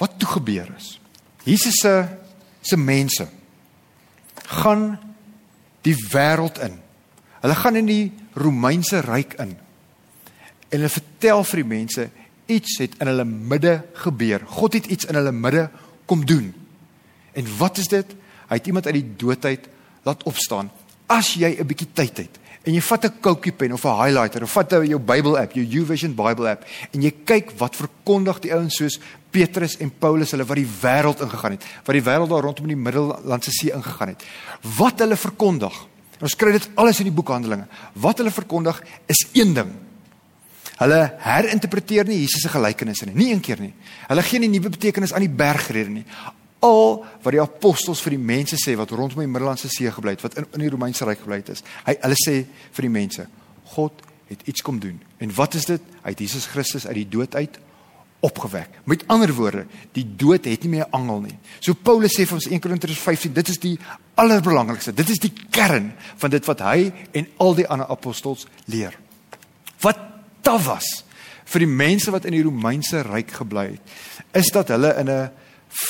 wat 0.01 0.15
toe 0.17 0.31
gebeur 0.31 0.71
is. 0.79 0.95
Jesus 1.45 1.77
se 1.83 1.93
se 2.65 2.77
mense 2.77 3.27
gaan 4.61 4.97
die 5.85 5.97
wêreld 6.13 6.57
in. 6.65 6.79
Hulle 7.41 7.57
gaan 7.57 7.77
in 7.77 7.89
die 7.89 8.13
Romeinse 8.33 9.01
ryk 9.05 9.37
in. 9.41 9.53
En 10.71 10.79
hulle 10.79 10.93
vertel 10.93 11.45
vir 11.45 11.63
die 11.63 11.69
mense 11.69 12.09
iets 12.51 12.79
het 12.83 12.99
in 12.99 13.11
hulle 13.11 13.25
midde 13.25 13.81
gebeur. 14.03 14.43
God 14.47 14.77
het 14.79 14.91
iets 14.91 15.07
in 15.09 15.19
hulle 15.19 15.33
midde 15.33 15.69
kom 16.11 16.25
doen. 16.27 16.51
En 17.33 17.47
wat 17.59 17.79
is 17.79 17.89
dit? 17.89 18.17
Hy 18.51 18.59
het 18.59 18.67
iemand 18.67 18.87
uit 18.87 18.99
die 18.99 19.11
doodheid 19.17 19.69
laat 20.03 20.23
opstaan. 20.27 20.71
As 21.07 21.35
jy 21.35 21.57
'n 21.59 21.67
bietjie 21.67 21.93
tyd 21.93 22.17
het 22.17 22.39
en 22.67 22.75
jy 22.75 22.81
vat 22.81 23.05
'n 23.05 23.21
Cokie 23.21 23.53
pen 23.53 23.73
of 23.73 23.85
'n 23.85 24.03
highlighter 24.03 24.43
of 24.43 24.53
vat 24.53 24.71
jou 24.71 24.99
Bible 24.99 25.39
app, 25.39 25.53
jou 25.53 25.65
YouVersion 25.65 26.15
Bible 26.15 26.49
app 26.49 26.65
en 26.93 27.03
jy 27.03 27.15
kyk 27.25 27.53
wat 27.59 27.77
verkondig 27.77 28.41
die 28.41 28.53
ouens 28.53 28.77
soos 28.77 29.01
Petrus 29.31 29.77
en 29.77 29.91
Paulus 29.91 30.31
hulle 30.31 30.45
wat 30.45 30.57
die 30.57 30.69
wêreld 30.83 31.21
ingegaan 31.21 31.53
het, 31.53 31.65
wat 31.85 31.95
die 31.95 32.03
wêreld 32.03 32.29
daar 32.29 32.43
rondom 32.43 32.69
in 32.69 32.77
die 32.77 32.85
Middellandse 32.85 33.51
See 33.51 33.73
ingegaan 33.73 34.09
het. 34.09 34.25
Wat 34.77 34.99
hulle 34.99 35.17
verkondig. 35.17 35.87
Ons 36.21 36.37
kry 36.37 36.53
dit 36.53 36.69
alles 36.75 36.99
in 36.99 37.05
die 37.05 37.15
boek 37.15 37.29
Handelinge. 37.29 37.67
Wat 37.95 38.19
hulle 38.19 38.31
verkondig 38.31 38.83
is 39.07 39.27
een 39.33 39.55
ding. 39.55 39.71
Hulle 40.81 41.01
herinterpreteer 41.21 42.09
nie 42.09 42.23
Jesus 42.23 42.47
se 42.47 42.53
gelykenisse 42.53 43.07
nie, 43.07 43.15
nie 43.15 43.33
een 43.35 43.43
keer 43.45 43.61
nie. 43.61 43.75
Hulle 44.09 44.23
gee 44.25 44.41
nie 44.41 44.49
nuwe 44.49 44.73
betekenis 44.73 45.13
aan 45.13 45.27
die 45.27 45.33
bergrede 45.33 45.93
nie. 45.93 46.07
al 46.61 47.01
wat 47.25 47.33
die 47.35 47.41
apostels 47.41 48.03
vir 48.05 48.17
die 48.17 48.23
mense 48.31 48.59
sê 48.61 48.75
wat 48.79 48.93
rondom 48.93 49.23
die 49.23 49.31
Middellandse 49.31 49.71
See 49.73 49.91
gebly 49.93 50.17
het, 50.17 50.25
wat 50.25 50.37
in 50.41 50.47
in 50.57 50.65
die 50.65 50.71
Romeinse 50.73 51.07
ryk 51.09 51.23
gebly 51.25 51.41
het 51.41 51.55
is. 51.57 51.65
Hy 51.87 51.97
hulle 52.03 52.19
sê 52.21 52.37
vir 52.77 52.87
die 52.87 52.93
mense, 52.93 53.27
God 53.75 54.05
het 54.31 54.45
iets 54.47 54.63
kom 54.63 54.79
doen. 54.83 55.01
En 55.19 55.33
wat 55.35 55.57
is 55.59 55.67
dit? 55.67 55.83
Hy 56.05 56.13
het 56.13 56.23
Jesus 56.23 56.47
Christus 56.53 56.87
uit 56.87 57.01
die 57.01 57.09
dood 57.09 57.35
uit 57.35 57.59
opgewek. 58.21 58.83
Met 58.85 59.07
ander 59.09 59.33
woorde, 59.33 59.65
die 59.97 60.05
dood 60.05 60.45
het 60.45 60.67
nie 60.67 60.75
meer 60.77 60.91
angel 60.93 61.23
nie. 61.25 61.39
So 61.65 61.73
Paulus 61.75 62.19
sê 62.19 62.27
vir 62.29 62.37
ons 62.37 62.51
1 62.51 62.61
Korintiërs 62.61 63.01
15, 63.01 63.33
dit 63.33 63.49
is 63.49 63.61
die 63.63 63.77
allerbelangrikste. 64.21 64.93
Dit 64.93 65.09
is 65.09 65.23
die 65.23 65.33
kern 65.51 65.95
van 66.21 66.35
dit 66.35 66.45
wat 66.45 66.61
hy 66.67 66.91
en 67.17 67.31
al 67.41 67.57
die 67.57 67.67
ander 67.67 67.89
apostels 67.89 68.45
leer. 68.69 68.99
Wat 69.81 70.10
taaf 70.41 70.65
was 70.67 70.89
vir 71.51 71.65
die 71.65 71.71
mense 71.71 72.13
wat 72.15 72.25
in 72.29 72.37
die 72.37 72.45
Romeinse 72.47 73.03
ryk 73.03 73.33
gebly 73.41 73.73
het, 73.73 73.95
is 74.39 74.51
dat 74.55 74.69
hulle 74.69 74.95
in 75.01 75.11
'n 75.11 75.31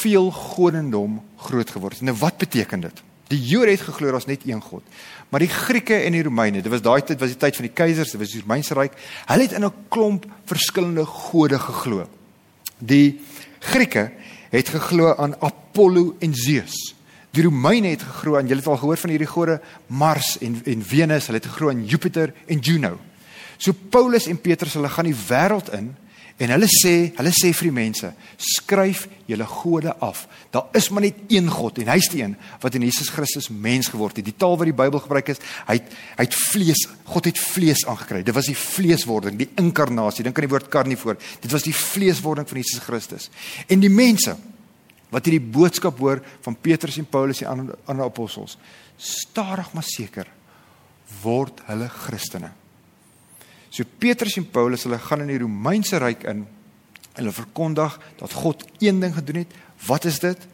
veel 0.01 0.31
godendom 0.31 1.21
groot 1.37 1.71
geword 1.71 1.93
het. 1.93 2.03
Nou 2.03 2.17
wat 2.17 2.39
beteken 2.39 2.81
dit? 2.81 3.03
Die 3.29 3.41
Jode 3.47 3.71
het 3.71 3.81
geglo 3.81 4.11
daar's 4.11 4.27
net 4.27 4.43
een 4.45 4.61
God. 4.61 4.83
Maar 5.29 5.41
die 5.41 5.49
Grieke 5.49 5.95
en 5.95 6.13
die 6.13 6.23
Romeine, 6.23 6.63
dit 6.63 6.73
was 6.73 6.83
daai 6.83 7.03
tyd 7.03 7.21
was 7.21 7.29
die 7.29 7.39
tyd 7.39 7.57
van 7.57 7.65
die 7.65 7.75
keisers, 7.75 8.11
dit 8.11 8.21
was 8.21 8.33
die 8.33 8.41
Romeinse 8.41 8.75
ryk. 8.75 8.93
Hulle 9.27 9.43
het 9.43 9.53
in 9.53 9.65
'n 9.65 9.73
klomp 9.89 10.27
verskillende 10.45 11.05
gode 11.05 11.59
geglo. 11.59 12.09
Die 12.79 13.21
Grieke 13.59 14.11
het 14.51 14.69
geglo 14.69 15.15
aan 15.17 15.35
Apollo 15.41 16.17
en 16.19 16.35
Zeus. 16.35 16.95
Die 17.31 17.43
Romeine 17.43 17.89
het 17.89 18.03
geglo 18.03 18.37
aan, 18.37 18.47
julle 18.47 18.61
het 18.61 18.67
al 18.67 18.77
gehoor 18.77 18.97
van 18.97 19.11
hierdie 19.11 19.27
gode 19.27 19.61
Mars 19.87 20.39
en 20.39 20.61
en 20.65 20.83
Venus, 20.83 21.27
hulle 21.27 21.39
het 21.39 21.47
geglo 21.47 21.71
aan 21.71 21.85
Jupiter 21.85 22.35
en 22.47 22.59
Juno. 22.59 22.99
So 23.61 23.77
Paulus 23.93 24.27
en 24.31 24.41
Petrus, 24.41 24.79
hulle 24.79 24.89
gaan 24.89 25.09
die 25.11 25.17
wêreld 25.29 25.69
in 25.77 25.93
en 26.41 26.53
hulle 26.55 26.69
sê, 26.73 27.11
hulle 27.19 27.31
sê 27.37 27.51
vir 27.53 27.67
die 27.69 27.75
mense, 27.77 28.09
skryf 28.41 29.03
julle 29.29 29.45
gode 29.45 29.93
af. 30.01 30.23
Daar 30.55 30.71
is 30.79 30.87
maar 30.89 31.05
net 31.05 31.19
een 31.29 31.51
God 31.53 31.83
en 31.83 31.91
hy's 31.93 32.09
die 32.09 32.23
een 32.23 32.33
wat 32.63 32.79
in 32.79 32.87
Jesus 32.87 33.11
Christus 33.13 33.51
mens 33.53 33.91
geword 33.93 34.17
het. 34.17 34.25
Die 34.25 34.37
taal 34.41 34.57
wat 34.57 34.71
die 34.71 34.77
Bybel 34.77 35.03
gebruik 35.05 35.29
is, 35.35 35.43
hy 35.69 35.77
het 35.77 35.91
hy 36.17 36.25
het 36.25 36.39
vlees, 36.49 36.87
God 37.13 37.29
het 37.29 37.41
vlees 37.41 37.85
aangekry. 37.85 38.23
Dit 38.25 38.37
was 38.39 38.49
die 38.49 38.57
vleeswording, 38.57 39.37
die 39.43 39.51
inkarnasie. 39.61 40.25
Dink 40.25 40.41
aan 40.41 40.49
die 40.49 40.53
woord 40.55 40.71
karnivoor. 40.73 41.21
Dit 41.45 41.53
was 41.53 41.67
die 41.69 41.77
vleeswording 41.77 42.49
van 42.49 42.63
Jesus 42.63 42.87
Christus. 42.87 43.29
En 43.69 43.85
die 43.85 43.93
mense 43.93 44.39
wat 45.13 45.29
hierdie 45.29 45.45
boodskap 45.45 46.01
hoor 46.01 46.23
van 46.47 46.57
Petrus 46.57 46.97
en 47.03 47.11
Paulus 47.11 47.43
en 47.45 47.53
ander 47.53 47.77
ander 47.85 48.09
apostels, 48.09 48.57
stadig 48.97 49.75
maar 49.77 49.85
seker 49.85 50.31
word 51.21 51.61
hulle 51.69 51.91
Christene. 52.07 52.55
So 53.71 53.87
Petrus 53.99 54.37
en 54.41 54.49
Paulus, 54.51 54.85
hulle 54.87 54.99
gaan 54.99 55.23
in 55.25 55.31
die 55.31 55.41
Romeinse 55.43 56.01
ryk 56.03 56.27
in 56.31 56.45
hulle 57.19 57.33
verkondig 57.35 57.97
dat 58.21 58.33
God 58.33 58.65
een 58.83 59.01
ding 59.03 59.15
gedoen 59.15 59.43
het. 59.43 59.55
Wat 59.87 60.05
is 60.09 60.21
dit? 60.23 60.47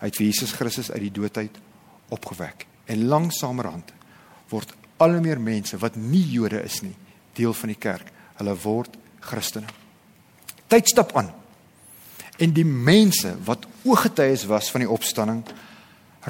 Hy 0.00 0.08
het 0.08 0.16
vir 0.16 0.26
Jesus 0.26 0.54
Christus 0.56 0.90
uit 0.90 1.02
die 1.06 1.14
dood 1.14 1.36
uit 1.36 1.58
opgewek. 2.14 2.66
En 2.90 3.06
langsamerhand 3.10 3.92
word 4.50 4.72
al 5.00 5.16
hoe 5.16 5.24
meer 5.24 5.40
mense 5.40 5.78
wat 5.80 5.96
nie 5.96 6.24
Jode 6.32 6.62
is 6.62 6.80
nie, 6.84 6.94
deel 7.38 7.54
van 7.56 7.72
die 7.72 7.78
kerk. 7.80 8.10
Hulle 8.40 8.56
word 8.62 8.96
Christene. 9.24 9.68
Tyd 10.70 10.88
stap 10.88 11.14
aan. 11.18 11.30
En 12.40 12.54
die 12.56 12.66
mense 12.66 13.34
wat 13.44 13.66
ooggetuies 13.84 14.46
was 14.48 14.70
van 14.72 14.84
die 14.84 14.90
opstanding 14.90 15.42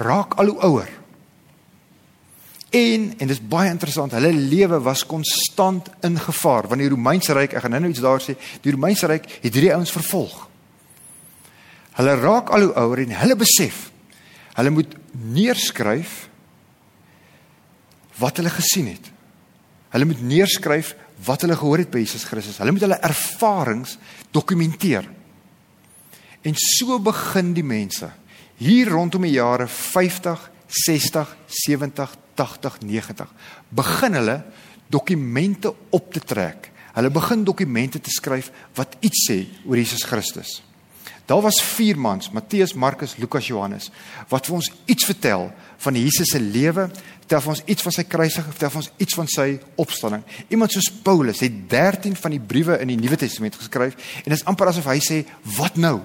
raak 0.01 0.37
al 0.41 0.53
hoe 0.53 0.63
ouer. 0.69 0.91
En 2.71 3.09
en 3.19 3.31
dis 3.31 3.43
baie 3.51 3.71
interessant, 3.71 4.13
hulle 4.15 4.31
lewe 4.33 4.79
was 4.85 5.03
konstant 5.07 5.91
in 6.07 6.19
gevaar 6.23 6.69
want 6.71 6.83
die 6.83 6.91
Romeinse 6.93 7.35
ryk, 7.35 7.57
ek 7.59 7.65
gaan 7.65 7.75
nou 7.75 7.91
iets 7.91 8.05
daar 8.05 8.23
sê, 8.23 8.37
die 8.63 8.75
Romeinse 8.75 9.11
ryk 9.11 9.27
het 9.41 9.51
hierdie 9.51 9.75
ouens 9.75 9.91
vervolg. 9.91 10.37
Hulle 11.99 12.15
raak 12.21 12.53
al 12.55 12.69
hoe 12.69 12.77
ouer 12.85 13.03
en 13.05 13.17
hulle 13.25 13.39
besef 13.41 13.89
hulle 14.55 14.73
moet 14.75 14.95
neerskryf 15.11 16.15
wat 18.21 18.39
hulle 18.39 18.53
gesien 18.53 18.91
het. 18.93 19.07
Hulle 19.95 20.07
moet 20.07 20.23
neerskryf 20.23 20.95
wat 21.27 21.45
hulle 21.45 21.57
gehoor 21.59 21.83
het 21.83 21.91
by 21.93 22.03
Jesus 22.03 22.27
Christus. 22.29 22.59
Hulle 22.61 22.75
moet 22.75 22.85
hulle 22.85 23.01
ervarings 23.07 23.97
dokumenteer. 24.35 25.09
En 26.45 26.57
so 26.57 26.99
begin 27.03 27.55
die 27.57 27.67
mense 27.67 28.11
hier 28.61 28.91
rondom 28.93 29.25
die 29.25 29.39
jare 29.39 29.67
50, 29.73 30.51
60, 30.85 31.37
70, 31.65 32.17
80, 32.41 32.81
90 32.89 33.31
begin 33.69 34.19
hulle 34.19 34.41
dokumente 34.91 35.75
op 35.95 36.11
te 36.13 36.21
trek. 36.21 36.71
Hulle 36.97 37.13
begin 37.15 37.45
dokumente 37.47 38.01
te 38.03 38.11
skryf 38.11 38.51
wat 38.75 38.97
iets 39.05 39.29
sê 39.29 39.39
oor 39.67 39.79
Jesus 39.79 40.03
Christus. 40.09 40.59
Daar 41.31 41.45
was 41.45 41.61
vier 41.63 41.99
mans, 41.99 42.33
Matteus, 42.35 42.73
Markus, 42.75 43.15
Lukas, 43.17 43.47
Johannes, 43.47 43.91
wat 44.33 44.49
vir 44.49 44.57
ons 44.57 44.71
iets 44.91 45.07
vertel 45.07 45.45
van 45.79 45.95
Jesus 45.95 46.33
se 46.35 46.41
lewe, 46.43 46.89
vertel 47.21 47.45
vir 47.45 47.53
ons 47.53 47.63
iets 47.71 47.87
van 47.87 47.95
sy 47.95 48.05
kruisiging, 48.11 48.55
vertel 48.57 48.73
vir 48.75 48.81
ons 48.81 48.89
iets 49.05 49.19
van 49.21 49.31
sy 49.31 49.47
opstanding. 49.79 50.25
Iemand 50.51 50.75
soos 50.75 50.91
Paulus 51.07 51.45
het 51.47 51.61
13 51.71 52.17
van 52.19 52.35
die 52.35 52.43
briewe 52.43 52.81
in 52.83 52.91
die 52.91 52.99
Nuwe 52.99 53.21
Testament 53.21 53.61
geskryf 53.61 53.95
en 54.25 54.33
dit 54.33 54.35
is 54.41 54.47
amper 54.51 54.73
asof 54.73 54.91
hy 54.91 54.99
sê, 54.99 55.21
"Wat 55.55 55.79
nou? 55.79 56.01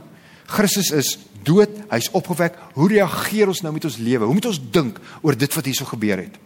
Christus 0.45 0.91
is 0.91 1.17
dood, 1.45 1.69
hy's 1.89 2.09
opgewek. 2.11 2.57
Hoe 2.73 2.89
reageer 2.89 3.49
ons 3.51 3.61
nou 3.61 3.73
met 3.73 3.85
ons 3.85 3.97
lewe? 3.97 4.25
Hoe 4.25 4.33
moet 4.33 4.49
ons 4.49 4.61
dink 4.71 4.99
oor 5.21 5.37
dit 5.37 5.57
wat 5.57 5.65
hierso 5.65 5.85
gebeur 5.89 6.23
het? 6.25 6.37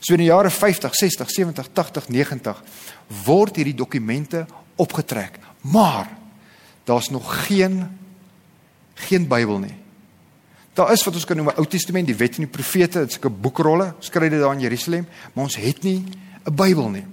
So 0.00 0.14
in 0.14 0.22
die 0.22 0.30
jare 0.30 0.50
50, 0.50 0.94
60, 0.94 1.30
70, 1.30 1.68
80, 1.74 2.08
90 2.08 2.62
word 3.24 3.58
hierdie 3.58 3.76
dokumente 3.76 4.46
opgetrek. 4.78 5.40
Maar 5.66 6.10
daar's 6.88 7.10
nog 7.10 7.26
geen 7.46 7.86
geen 8.98 9.28
Bybel 9.30 9.58
nie. 9.62 9.74
Daar 10.74 10.92
is 10.92 11.04
wat 11.06 11.14
ons 11.14 11.24
kan 11.24 11.36
noem 11.36 11.50
'n 11.50 11.58
Ou 11.58 11.66
Testament, 11.66 12.06
die 12.06 12.16
Wet 12.16 12.34
en 12.38 12.46
die 12.46 12.50
Profete, 12.50 13.00
dit's 13.00 13.18
'n 13.18 13.40
boekrolle, 13.40 13.94
skryf 13.98 14.30
dit 14.30 14.40
daar 14.40 14.54
in 14.54 14.60
Jerusalem, 14.60 15.06
maar 15.32 15.44
ons 15.44 15.56
het 15.56 15.82
nie 15.82 16.04
'n 16.44 16.54
Bybel 16.54 16.88
nie. 16.88 17.06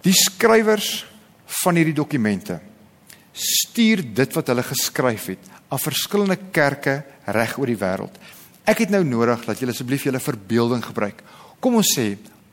Die 0.00 0.12
skrywers 0.12 1.06
van 1.46 1.74
hierdie 1.74 1.94
dokumente 1.94 2.60
stuur 3.32 4.02
dit 4.14 4.36
wat 4.36 4.50
hulle 4.52 4.64
geskryf 4.66 5.30
het 5.32 5.50
aan 5.72 5.80
verskillende 5.80 6.36
kerke 6.52 7.00
reg 7.32 7.56
oor 7.58 7.70
die 7.70 7.80
wêreld. 7.80 8.18
Ek 8.68 8.84
het 8.84 8.92
nou 8.92 9.02
nodig 9.04 9.46
dat 9.46 9.58
julle 9.58 9.72
asseblief 9.74 10.04
julle 10.06 10.20
verbeelding 10.22 10.82
gebruik. 10.84 11.22
Kom 11.62 11.78
ons 11.80 11.94
sê, 11.96 12.12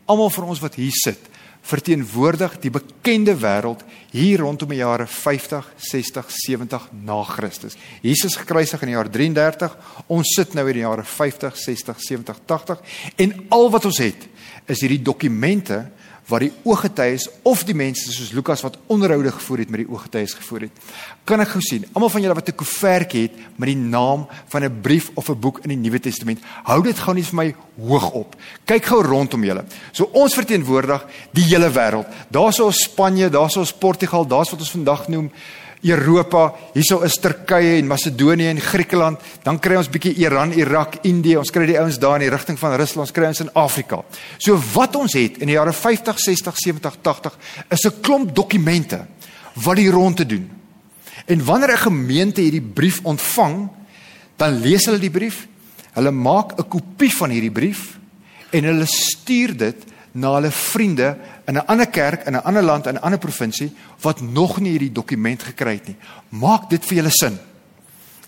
almal 0.10 0.32
van 0.34 0.48
ons 0.54 0.62
wat 0.64 0.78
hier 0.80 0.96
sit, 0.96 1.28
verteenwoordig 1.70 2.56
die 2.64 2.72
bekende 2.74 3.36
wêreld 3.38 3.84
hier 4.14 4.42
rondom 4.42 4.72
die 4.72 4.80
jare 4.80 5.06
50, 5.12 5.68
60, 5.92 6.32
70 6.48 6.88
na 7.06 7.20
Christus. 7.28 7.76
Jesus 8.02 8.38
gekruisig 8.40 8.82
in 8.86 8.94
die 8.94 8.96
jaar 8.96 9.12
33, 9.12 9.76
ons 10.08 10.34
sit 10.38 10.56
nou 10.58 10.66
in 10.72 10.80
die 10.80 10.86
jare 10.86 11.06
50, 11.06 11.60
60, 11.60 12.02
70, 12.08 12.42
80 12.48 12.84
en 13.26 13.36
al 13.60 13.70
wat 13.76 13.90
ons 13.90 14.02
het 14.02 14.28
is 14.70 14.82
hierdie 14.86 15.02
dokumente 15.04 15.84
wat 16.30 16.46
die 16.46 16.52
ooggetuies 16.64 17.28
of 17.48 17.64
die 17.68 17.76
mense 17.78 18.14
soos 18.14 18.32
Lukas 18.36 18.62
wat 18.66 18.78
onderhoude 18.88 19.32
gevoer 19.34 19.64
het 19.64 19.72
met 19.74 19.84
die 19.84 19.90
ooggetuies 19.90 20.36
gevoer 20.38 20.68
het. 20.68 20.84
Kan 21.26 21.42
ek 21.42 21.54
gou 21.56 21.62
sien, 21.66 21.88
almal 21.94 22.12
van 22.14 22.22
julle 22.22 22.38
wat 22.38 22.50
'n 22.50 22.56
koevertjie 22.56 23.22
het 23.22 23.36
met 23.58 23.70
die 23.70 23.78
naam 23.78 24.28
van 24.48 24.64
'n 24.64 24.82
brief 24.82 25.12
of 25.16 25.30
'n 25.30 25.40
boek 25.40 25.60
in 25.64 25.70
die 25.70 25.78
Nuwe 25.78 26.00
Testament, 26.00 26.40
hou 26.64 26.84
dit 26.84 26.98
gou 26.98 27.14
net 27.14 27.26
vir 27.26 27.36
my 27.36 27.56
hoog 27.78 28.12
op. 28.12 28.36
Kyk 28.66 28.86
gou 28.86 29.02
rondom 29.02 29.44
julle. 29.44 29.66
So 29.92 30.10
ons 30.14 30.34
verteenwoordig 30.34 31.06
die 31.32 31.44
hele 31.44 31.70
wêreld. 31.70 32.08
Daar's 32.30 32.60
ons 32.60 32.84
Spanje, 32.84 33.30
daar's 33.30 33.58
ons 33.58 33.74
Portugal, 33.74 34.28
daar's 34.28 34.52
wat 34.52 34.60
ons 34.60 34.72
vandag 34.72 35.08
noem 35.08 35.32
Europa, 35.82 36.54
hierso 36.74 37.00
is 37.08 37.16
Turkye 37.22 37.78
en 37.78 37.88
Macedonië 37.88 38.50
en 38.52 38.60
Griekeland, 38.60 39.20
dan 39.44 39.60
kry 39.64 39.78
ons 39.80 39.90
bietjie 39.92 40.18
Iran, 40.26 40.52
Irak, 40.52 40.98
Indië, 41.08 41.38
ons 41.40 41.52
kry 41.56 41.66
die 41.70 41.78
ouens 41.80 42.00
daar 42.02 42.18
in 42.20 42.26
die 42.26 42.34
rigting 42.34 42.60
van 42.60 42.76
Rusland, 42.76 43.08
ons 43.08 43.16
kry 43.16 43.30
ons 43.32 43.44
in 43.46 43.52
Afrika. 43.60 44.02
So 44.38 44.60
wat 44.74 44.98
ons 45.00 45.16
het 45.16 45.40
in 45.40 45.48
die 45.48 45.56
jare 45.56 45.74
50, 45.74 46.20
60, 46.20 46.60
70, 46.66 47.00
80 47.02 47.38
is 47.70 47.86
'n 47.86 48.02
klomp 48.02 48.36
dokumente 48.36 49.06
wat 49.54 49.76
die 49.76 49.90
rond 49.90 50.18
te 50.18 50.26
doen. 50.26 50.50
En 51.26 51.46
wanneer 51.46 51.72
'n 51.74 51.88
gemeente 51.88 52.42
hierdie 52.42 52.62
brief 52.62 53.00
ontvang, 53.04 53.70
dan 54.36 54.60
lees 54.62 54.86
hulle 54.86 55.00
die 55.00 55.12
brief, 55.12 55.48
hulle 55.94 56.12
maak 56.12 56.60
'n 56.60 56.68
kopie 56.68 57.14
van 57.16 57.30
hierdie 57.30 57.52
brief 57.52 58.00
en 58.52 58.64
hulle 58.64 58.86
stuur 58.86 59.58
dit 59.58 59.89
na 60.12 60.34
hulle 60.34 60.52
vriende 60.52 61.18
in 61.46 61.58
'n 61.58 61.66
ander 61.66 61.88
kerk 61.88 62.26
in 62.26 62.36
'n 62.36 62.44
ander 62.44 62.64
land 62.64 62.88
in 62.88 62.96
'n 62.96 63.02
ander 63.02 63.20
provinsie 63.20 63.76
wat 64.02 64.22
nog 64.22 64.60
nie 64.60 64.72
hierdie 64.72 64.92
dokument 64.92 65.44
gekry 65.44 65.74
het 65.74 65.88
nie. 65.88 65.96
Maak 66.30 66.70
dit 66.70 66.86
vir 66.86 66.96
julle 66.98 67.12
sin. 67.12 67.40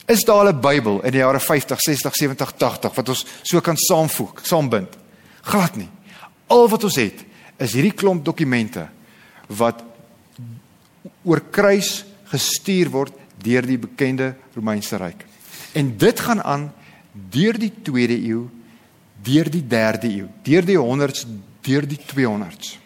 Is 0.08 0.24
daar 0.24 0.48
'n 0.48 0.60
Bybel 0.60 1.02
in 1.04 1.12
die 1.12 1.20
jare 1.20 1.40
50, 1.40 1.80
60, 1.80 2.16
70, 2.16 2.52
80 2.58 2.96
wat 2.96 3.10
ons 3.10 3.26
so 3.42 3.62
kan 3.62 3.78
saamvoeg, 3.78 4.40
saambind? 4.42 4.98
Glad 5.42 5.76
nie. 5.76 5.90
Al 6.48 6.70
wat 6.70 6.84
ons 6.84 6.96
het 6.96 7.26
is 7.58 7.74
hierdie 7.74 7.94
klomp 7.94 8.26
dokumente 8.26 8.90
wat 9.48 9.84
oor 11.24 11.42
kruis 11.52 12.06
gestuur 12.32 12.90
word 12.90 13.14
deur 13.42 13.66
die 13.66 13.78
bekende 13.78 14.36
Romeinse 14.56 14.98
ryk. 14.98 15.26
En 15.74 15.98
dit 15.98 16.20
gaan 16.20 16.42
aan 16.44 16.74
deur 17.12 17.58
die 17.60 17.72
2de 17.84 18.18
eeu, 18.28 18.50
deur 19.24 19.50
die 19.50 19.64
3de 19.64 20.10
eeu, 20.10 20.28
deur 20.44 20.66
die 20.66 20.78
100s 20.78 21.26
deur 21.62 21.88
die 21.88 22.00
200s. 22.15 22.77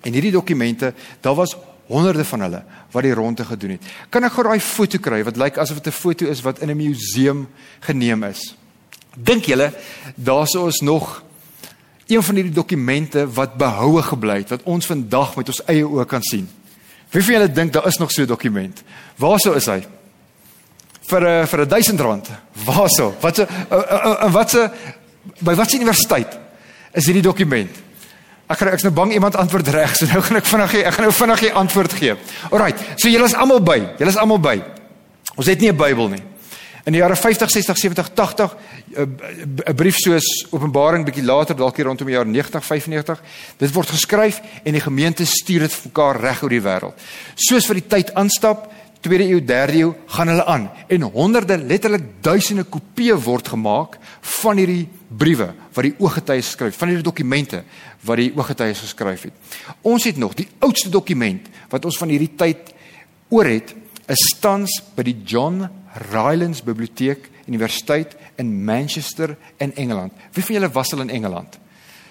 En 0.00 0.12
hierdie 0.12 0.32
dokumente, 0.32 0.94
daar 1.20 1.34
was 1.34 1.56
honderde 1.88 2.24
van 2.24 2.40
hulle 2.40 2.62
wat 2.90 3.02
die 3.02 3.14
ronde 3.14 3.44
gedoen 3.44 3.76
het. 3.76 3.86
Kan 4.12 4.24
ek 4.24 4.34
gou 4.36 4.44
daai 4.46 4.60
foto 4.60 5.00
kry 5.02 5.22
wat 5.24 5.40
lyk 5.40 5.58
asof 5.58 5.80
dit 5.80 5.92
'n 5.92 5.96
foto 5.96 6.26
is 6.26 6.42
wat 6.44 6.60
in 6.60 6.70
'n 6.70 6.76
museum 6.76 7.48
geneem 7.80 8.24
is? 8.24 8.54
Dink 9.16 9.44
julle 9.44 9.72
daarso 10.14 10.66
is 10.66 10.80
nog 10.80 11.22
een 12.06 12.22
van 12.22 12.34
hierdie 12.34 12.52
dokumente 12.52 13.26
wat 13.32 13.56
behoue 13.56 14.02
gebly 14.02 14.36
het 14.36 14.48
wat 14.48 14.62
ons 14.62 14.86
vandag 14.86 15.36
met 15.36 15.48
ons 15.48 15.64
eie 15.64 15.84
oë 15.84 16.06
kan 16.06 16.22
sien? 16.22 16.48
Wie 17.10 17.22
van 17.22 17.34
julle 17.34 17.52
dink 17.52 17.72
daar 17.72 17.86
is 17.86 17.98
nog 17.98 18.10
so 18.10 18.22
'n 18.22 18.26
dokument? 18.26 18.82
Waarso 19.16 19.52
is 19.52 19.66
hy? 19.66 19.84
Vir 21.08 21.20
'n 21.20 21.42
uh, 21.42 21.46
vir 21.46 21.60
'n 21.60 21.68
1000 21.68 22.00
rand. 22.00 22.28
Waarso? 22.64 23.14
Wat 23.20 23.34
se 23.34 23.46
en 24.20 24.32
wat 24.32 24.50
se 24.50 24.70
by 25.38 25.54
watter 25.54 25.76
universiteit 25.76 26.38
is 26.92 27.04
hierdie 27.04 27.22
dokument? 27.22 27.87
Ek 28.48 28.56
gaan 28.56 28.70
ek's 28.72 28.86
nou 28.86 28.94
bang 28.96 29.12
iemand 29.12 29.36
antwoord 29.36 29.68
reg, 29.68 29.92
so 29.96 30.08
nou 30.08 30.22
gaan 30.24 30.40
ek 30.40 30.46
vinnig 30.48 30.74
ek 30.80 30.94
gaan 30.96 31.04
nou 31.04 31.12
vinnig 31.12 31.42
'n 31.42 31.58
antwoord 31.62 31.92
gee. 31.92 32.14
Alraai. 32.50 32.74
So 32.96 33.08
julle 33.08 33.28
is 33.28 33.34
almal 33.34 33.60
by. 33.60 33.78
Julle 33.98 34.10
is 34.10 34.16
almal 34.16 34.40
by. 34.40 34.62
Ons 35.36 35.46
het 35.46 35.60
nie 35.60 35.68
'n 35.68 35.76
Bybel 35.76 36.08
nie. 36.08 36.22
In 36.88 36.92
die 36.92 37.00
jare 37.02 37.16
50, 37.16 37.50
60, 37.50 37.76
70, 37.76 38.10
80 38.14 38.56
'n 38.96 39.74
brief 39.76 39.96
soos 39.98 40.46
Openbaring 40.50 41.04
bietjie 41.04 41.24
later 41.24 41.54
dalk 41.54 41.76
hier 41.76 41.84
rondom 41.84 42.06
die 42.06 42.14
jaar 42.14 42.26
90, 42.26 42.64
95, 42.64 43.20
dit 43.58 43.72
word 43.72 43.88
geskryf 43.88 44.40
en 44.64 44.72
die 44.72 44.80
gemeente 44.80 45.26
stuur 45.26 45.60
dit 45.60 45.72
vir 45.72 45.90
mekaar 45.92 46.20
reg 46.20 46.42
oor 46.42 46.48
die 46.48 46.62
wêreld. 46.62 46.94
Soos 47.34 47.66
vir 47.66 47.74
die 47.74 47.86
tyd 47.86 48.14
aanstap, 48.14 48.72
tweede 49.04 49.28
eeu, 49.28 49.40
derde 49.44 49.78
eeu, 49.78 49.90
gaan 50.06 50.30
hulle 50.32 50.44
aan 50.44 50.68
en 50.88 51.06
honderde, 51.14 51.58
letterlik 51.58 52.06
duisende 52.24 52.64
kopieë 52.68 53.18
word 53.24 53.50
gemaak 53.54 53.98
van 54.40 54.60
hierdie 54.60 54.88
briewe 55.08 55.52
wat 55.74 55.86
die 55.86 55.94
ooggetuies 55.98 56.52
skryf, 56.54 56.76
van 56.76 56.92
hierdie 56.92 57.06
dokumente 57.06 57.62
wat 58.06 58.20
die 58.20 58.30
ooggetuies 58.36 58.82
geskryf 58.86 59.28
het. 59.28 59.56
Ons 59.86 60.06
het 60.08 60.18
nog 60.18 60.34
die 60.38 60.48
oudste 60.64 60.90
dokument 60.90 61.46
wat 61.70 61.84
ons 61.88 61.98
van 62.00 62.10
hierdie 62.12 62.34
tyd 62.38 62.74
oor 63.34 63.48
het, 63.48 63.74
is 64.08 64.24
tans 64.40 64.78
by 64.96 65.04
die 65.04 65.18
John 65.28 65.66
Rylands 66.08 66.62
Biblioteek 66.64 67.28
Universiteit 67.48 68.14
in 68.36 68.52
Manchester 68.64 69.36
in 69.58 69.74
Engeland. 69.76 70.12
Wie 70.32 70.44
van 70.44 70.58
julle 70.58 70.70
was 70.72 70.92
al 70.92 71.04
in 71.04 71.10
Engeland? 71.10 71.58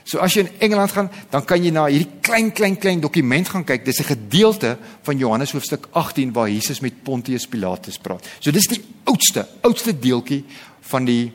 So 0.07 0.21
as 0.23 0.37
jy 0.37 0.45
in 0.45 0.53
Engeland 0.63 0.93
gaan, 0.95 1.09
dan 1.33 1.43
kan 1.43 1.63
jy 1.63 1.73
na 1.75 1.83
hierdie 1.91 2.21
klein 2.23 2.53
klein 2.55 2.77
klein 2.79 3.01
dokument 3.03 3.49
gaan 3.51 3.65
kyk. 3.67 3.83
Dis 3.85 3.99
'n 3.99 4.15
gedeelte 4.15 4.77
van 5.03 5.17
Johannes 5.17 5.51
hoofstuk 5.51 5.87
18 5.91 6.31
waar 6.31 6.49
Jesus 6.49 6.79
met 6.79 7.03
Pontius 7.03 7.47
Pilatus 7.47 7.97
praat. 7.97 8.25
So 8.39 8.51
dis 8.51 8.67
die 8.67 8.81
oudste, 9.03 9.47
oudste 9.61 9.99
deeltjie 9.99 10.45
van 10.81 11.05
die 11.05 11.31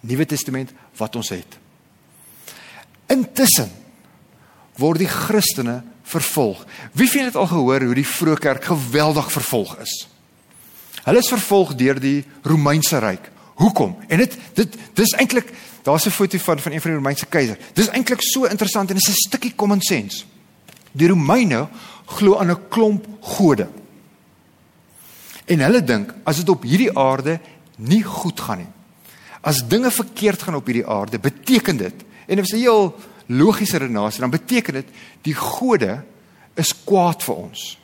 Nuwe 0.00 0.26
Testament 0.26 0.70
wat 0.96 1.16
ons 1.16 1.28
het. 1.28 1.58
Intussen 3.08 3.70
word 4.76 4.98
die 4.98 5.08
Christene 5.08 5.82
vervolg. 6.02 6.64
Wie 6.92 7.08
van 7.08 7.18
julle 7.18 7.30
het 7.30 7.36
al 7.36 7.46
gehoor 7.46 7.80
hoe 7.80 7.94
die 7.94 8.06
vroeë 8.06 8.38
kerk 8.38 8.64
geweldig 8.64 9.32
vervolg 9.32 9.78
is? 9.78 10.08
Hulle 11.02 11.18
is 11.18 11.28
vervolg 11.28 11.74
deur 11.74 12.00
die 12.00 12.24
Romeinse 12.42 12.98
ryk. 12.98 13.30
Hoekom? 13.54 13.96
En 14.08 14.18
dit 14.18 14.38
dit 14.54 14.78
dis 14.94 15.14
eintlik 15.18 15.52
daar's 15.82 16.06
'n 16.06 16.10
foto 16.10 16.38
van 16.38 16.58
van 16.58 16.72
een 16.72 16.80
van 16.80 16.90
die 16.90 16.98
Romeinse 16.98 17.26
keisers. 17.26 17.58
Dis 17.72 17.88
eintlik 17.88 18.22
so 18.22 18.44
interessant 18.44 18.88
en 18.88 18.96
dit 18.96 19.08
is 19.08 19.14
'n 19.14 19.28
stukkie 19.28 19.54
common 19.54 19.80
sense. 19.80 20.24
Die 20.92 21.08
Romeine 21.08 21.68
glo 22.06 22.38
aan 22.38 22.50
'n 22.50 22.68
klomp 22.68 23.06
gode. 23.20 23.68
En 25.44 25.60
hulle 25.60 25.84
dink 25.84 26.14
as 26.24 26.36
dit 26.36 26.48
op 26.48 26.62
hierdie 26.62 26.98
aarde 26.98 27.40
nie 27.76 28.02
goed 28.02 28.40
gaan 28.40 28.58
nie. 28.58 28.72
As 29.40 29.66
dinge 29.68 29.90
verkeerd 29.90 30.42
gaan 30.42 30.54
op 30.54 30.66
hierdie 30.66 30.86
aarde, 30.86 31.18
beteken 31.18 31.76
dit 31.76 31.94
en 32.26 32.36
dit 32.36 32.44
is 32.44 32.52
'n 32.52 32.56
heel 32.56 32.94
logiese 33.26 33.76
redenasie, 33.76 34.20
dan 34.20 34.30
beteken 34.30 34.72
dit 34.72 34.86
die 35.22 35.34
gode 35.34 36.04
is 36.54 36.74
kwaad 36.84 37.22
vir 37.22 37.34
ons. 37.34 37.78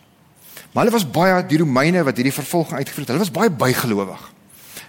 Maar 0.72 0.84
hulle 0.84 0.96
was 0.96 1.10
baie 1.10 1.46
die 1.46 1.58
Romeine 1.58 2.02
wat 2.04 2.16
hierdie 2.16 2.32
vervolging 2.32 2.76
uitgevoer 2.76 3.00
het. 3.00 3.08
Hulle 3.08 3.24
was 3.24 3.30
baie 3.30 3.50
bygelowig. 3.50 4.32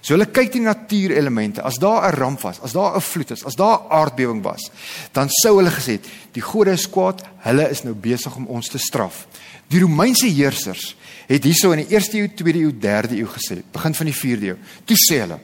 So 0.02 0.16
hulle 0.16 0.30
kyk 0.32 0.54
die 0.54 0.62
natuurelemente. 0.64 1.64
As 1.64 1.80
daar 1.80 2.12
'n 2.12 2.16
ramp 2.16 2.42
was, 2.42 2.60
as 2.62 2.74
daar 2.74 2.96
'n 2.96 3.02
vloed 3.02 3.32
is, 3.32 3.46
as 3.46 3.56
daar 3.56 3.80
'n 3.80 3.92
aardbewing 3.92 4.44
was, 4.44 4.72
dan 5.12 5.30
sou 5.30 5.58
hulle 5.58 5.72
gesê 5.72 5.92
het, 6.00 6.08
die 6.32 6.42
gode 6.42 6.72
is 6.72 6.90
kwaad, 6.90 7.22
hulle 7.38 7.70
is 7.70 7.84
nou 7.84 7.94
besig 7.94 8.36
om 8.36 8.48
ons 8.48 8.68
te 8.68 8.78
straf. 8.78 9.28
Die 9.68 9.80
Romeinse 9.80 10.28
heersers 10.28 10.96
het 11.28 11.44
hierso 11.44 11.72
in 11.72 11.86
die 11.86 11.96
1ste 11.96 12.18
eeu, 12.18 12.28
2de 12.28 12.60
eeu, 12.60 12.72
3de 12.72 13.18
eeu 13.18 13.28
gesê, 13.28 13.64
begin 13.72 13.94
van 13.94 14.06
die 14.06 14.16
4de 14.16 14.46
eeu. 14.46 14.58
Toe 14.86 14.98
sê 14.98 15.20
hulle, 15.20 15.40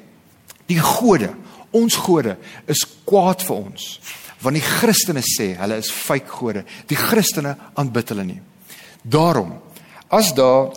die 0.66 0.80
gode, 0.80 1.34
ons 1.72 1.96
gode 1.96 2.38
is 2.66 2.88
kwaad 3.06 3.44
vir 3.44 3.56
ons. 3.56 4.00
Want 4.42 4.56
die 4.56 4.64
Christene 4.64 5.22
sê 5.22 5.56
hulle 5.58 5.78
is 5.78 5.92
fake 5.92 6.28
gode. 6.28 6.66
Die 6.88 6.98
Christene 6.98 7.58
aanbid 7.74 8.10
hulle 8.10 8.24
nie. 8.24 8.42
Daarom 9.02 9.62
As 10.08 10.34
daar 10.34 10.72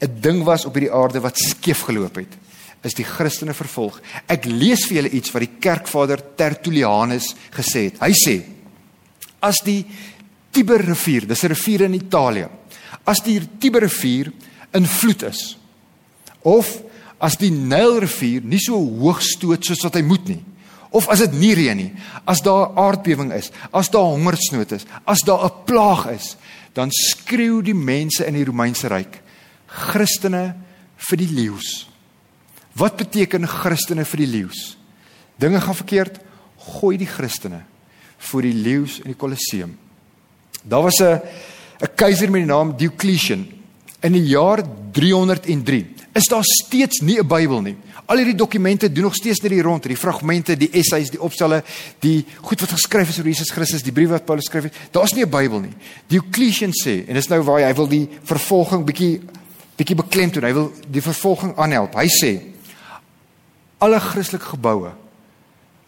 'n 0.00 0.20
ding 0.20 0.44
was 0.44 0.64
op 0.64 0.74
hierdie 0.74 0.92
aarde 0.92 1.20
wat 1.20 1.38
skeef 1.38 1.80
geloop 1.80 2.14
het, 2.14 2.34
is 2.82 2.96
die 2.98 3.06
Christene 3.06 3.54
vervolg. 3.54 4.00
Ek 4.26 4.46
lees 4.50 4.86
vir 4.88 5.00
julle 5.00 5.12
iets 5.14 5.32
wat 5.34 5.44
die 5.44 5.60
kerkvader 5.62 6.22
Tertullianus 6.38 7.32
gesê 7.54 7.88
het. 7.88 8.00
Hy 8.02 8.12
sê: 8.16 8.36
As 9.42 9.62
die 9.64 9.84
Tiber 10.52 10.82
rivier, 10.84 11.26
dis 11.26 11.44
'n 11.44 11.48
rivier 11.48 11.82
in 11.82 11.94
Italië, 11.94 12.48
as 13.06 13.20
die 13.20 13.40
Tiber 13.58 13.80
rivier 13.80 14.32
in 14.74 14.86
vloed 14.86 15.22
is 15.22 15.56
of 16.42 16.82
as 17.18 17.36
die 17.36 17.50
Nyl 17.50 18.00
rivier 18.00 18.42
nie 18.42 18.58
so 18.58 18.76
hoog 18.76 19.22
stoot 19.22 19.64
soos 19.64 19.84
wat 19.84 19.94
hy 19.94 20.02
moet 20.02 20.28
nie, 20.28 20.42
of 20.90 21.08
as 21.08 21.20
dit 21.20 21.32
nie 21.32 21.54
reën 21.54 21.76
nie, 21.76 21.92
as 22.26 22.42
daar 22.42 22.74
aardbewing 22.76 23.32
is, 23.32 23.50
as 23.72 23.88
daar 23.88 24.10
hongersnood 24.10 24.72
is, 24.72 24.84
as 25.06 25.22
daar 25.22 25.46
'n 25.46 25.64
plaag 25.64 26.06
is, 26.10 26.36
dan 26.74 26.90
skreeu 26.90 27.62
die 27.62 27.74
mense 27.74 28.26
in 28.26 28.34
die 28.34 28.44
Romeinse 28.44 28.88
ryk 28.88 29.22
Christene 29.66 30.54
vir 30.96 31.16
die 31.16 31.28
leeu's. 31.28 31.91
Wat 32.78 32.96
beteken 32.96 33.46
Christene 33.48 34.04
vir 34.04 34.22
die 34.24 34.30
leeu's? 34.30 34.76
Dinge 35.36 35.60
gaan 35.60 35.76
verkeerd, 35.76 36.20
gooi 36.78 36.96
die 36.96 37.10
Christene 37.10 37.64
voor 38.22 38.46
die 38.46 38.54
leeu's 38.54 39.00
in 39.02 39.10
die 39.12 39.18
Kolosseum. 39.18 39.76
Daar 40.62 40.82
was 40.82 41.00
'n 41.00 41.20
'n 41.82 41.94
keiser 41.96 42.30
met 42.30 42.42
die 42.42 42.52
naam 42.52 42.76
Diocletian 42.76 43.46
in 44.00 44.12
die 44.12 44.26
jaar 44.26 44.62
303. 44.92 45.86
Is 46.14 46.28
daar 46.28 46.44
steeds 46.44 47.00
nie 47.00 47.18
'n 47.18 47.26
Bybel 47.26 47.60
nie? 47.62 47.76
Al 48.06 48.16
hierdie 48.16 48.34
dokumente 48.34 48.92
doen 48.92 49.04
nog 49.04 49.14
steeds 49.14 49.40
net 49.40 49.50
die 49.50 49.62
rond, 49.62 49.82
die 49.82 49.96
fragmente, 49.96 50.56
die 50.56 50.70
essays, 50.70 51.10
die 51.10 51.20
opstelle, 51.20 51.62
die 52.00 52.26
goed 52.42 52.60
wat 52.60 52.70
geskryf 52.70 53.08
is 53.08 53.18
oor 53.18 53.24
Jesus 53.24 53.50
Christus, 53.50 53.82
die 53.82 53.92
briewe 53.92 54.10
wat 54.10 54.24
Paulus 54.24 54.44
skryf 54.44 54.62
het. 54.62 54.74
Daar's 54.90 55.14
nie 55.14 55.24
'n 55.24 55.30
Bybel 55.30 55.60
nie. 55.60 55.74
Diocletian 56.06 56.72
sê 56.72 57.08
en 57.08 57.14
dis 57.14 57.28
nou 57.28 57.42
waar 57.42 57.60
hy, 57.60 57.66
hy 57.66 57.74
wil 57.74 57.88
die 57.88 58.08
vervolging 58.22 58.84
bietjie 58.84 59.20
bietjie 59.76 59.96
beklemtoon. 59.96 60.44
Hy 60.44 60.52
wil 60.52 60.72
die 60.90 61.02
vervolging 61.02 61.56
aanhelp. 61.56 61.94
Hy 61.94 62.08
sê 62.08 62.51
alle 63.82 63.98
Christelike 64.00 64.52
geboue 64.54 64.92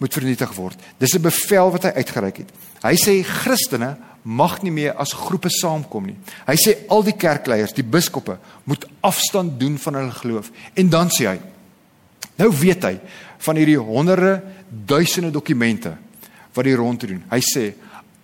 moet 0.02 0.16
vernietig 0.16 0.50
word. 0.56 0.78
Dis 0.98 1.14
'n 1.14 1.22
bevel 1.22 1.70
wat 1.70 1.84
hy 1.84 1.92
uitgereik 1.94 2.36
het. 2.36 2.50
Hy 2.82 2.94
sê 2.94 3.22
Christene 3.22 3.96
mag 4.22 4.62
nie 4.62 4.72
meer 4.72 4.94
as 4.94 5.12
groepe 5.12 5.48
saamkom 5.48 6.06
nie. 6.06 6.16
Hy 6.46 6.56
sê 6.56 6.76
al 6.88 7.02
die 7.02 7.16
kerkleiers, 7.16 7.72
die 7.72 7.84
biskoppe 7.84 8.38
moet 8.64 8.86
afstand 9.00 9.60
doen 9.60 9.78
van 9.78 9.94
hulle 9.94 10.10
geloof. 10.10 10.50
En 10.74 10.88
dan 10.88 11.08
sê 11.08 11.28
hy 11.28 11.40
Nou 12.36 12.50
weet 12.50 12.82
hy 12.82 12.94
van 13.38 13.56
hierdie 13.56 13.78
honderde 13.78 14.42
duisende 14.68 15.30
dokumente 15.30 15.92
wat 16.54 16.66
hy 16.66 16.74
rond 16.74 17.00
doen. 17.06 17.22
Hy 17.30 17.40
sê 17.40 17.74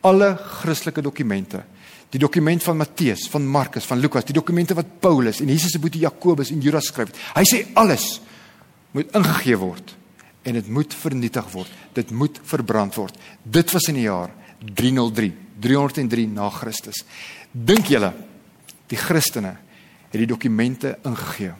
alle 0.06 0.32
Christelike 0.34 1.02
dokumente, 1.04 1.62
die 2.10 2.18
dokument 2.18 2.62
van 2.62 2.76
Matteus, 2.80 3.28
van 3.30 3.46
Markus, 3.46 3.86
van 3.86 4.00
Lukas, 4.00 4.24
die 4.26 4.34
dokumente 4.34 4.74
wat 4.74 4.98
Paulus 5.02 5.40
en 5.40 5.48
Jesus 5.52 5.70
se 5.70 5.78
boetie 5.78 6.00
Jakobus 6.00 6.50
en 6.50 6.62
Judas 6.64 6.88
skryf, 6.90 7.12
hy 7.36 7.44
sê 7.46 7.62
alles 7.78 8.20
moet 8.90 9.14
ingegee 9.14 9.56
word 9.56 9.96
en 10.42 10.56
dit 10.56 10.68
moet 10.68 10.94
vernietig 10.94 11.50
word. 11.52 11.72
Dit 11.92 12.10
moet 12.10 12.40
verbrand 12.48 12.94
word. 12.94 13.16
Dit 13.42 13.72
was 13.74 13.88
in 13.92 13.98
die 14.00 14.06
jaar 14.06 14.32
303, 14.58 15.32
303 15.60 16.26
na 16.32 16.48
Christus. 16.50 17.04
Dink 17.52 17.90
julle 17.92 18.12
die 18.90 18.98
Christene 18.98 19.56
het 20.10 20.18
die 20.18 20.26
dokumente 20.26 20.96
ingegee? 21.06 21.52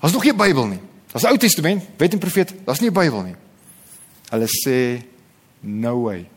Daar's 0.00 0.12
nog 0.12 0.24
nie 0.24 0.32
'n 0.32 0.36
Bybel 0.36 0.66
nie. 0.66 0.80
Die 1.12 1.28
Ou 1.28 1.36
Testament, 1.36 1.82
Wet 1.96 2.12
en 2.12 2.18
Profeet, 2.18 2.54
daar's 2.64 2.80
nie 2.80 2.90
'n 2.90 2.92
Bybel 2.92 3.22
nie. 3.22 3.36
Hulle 4.30 4.46
sê 4.46 5.04
no 5.60 6.02
way. 6.02 6.28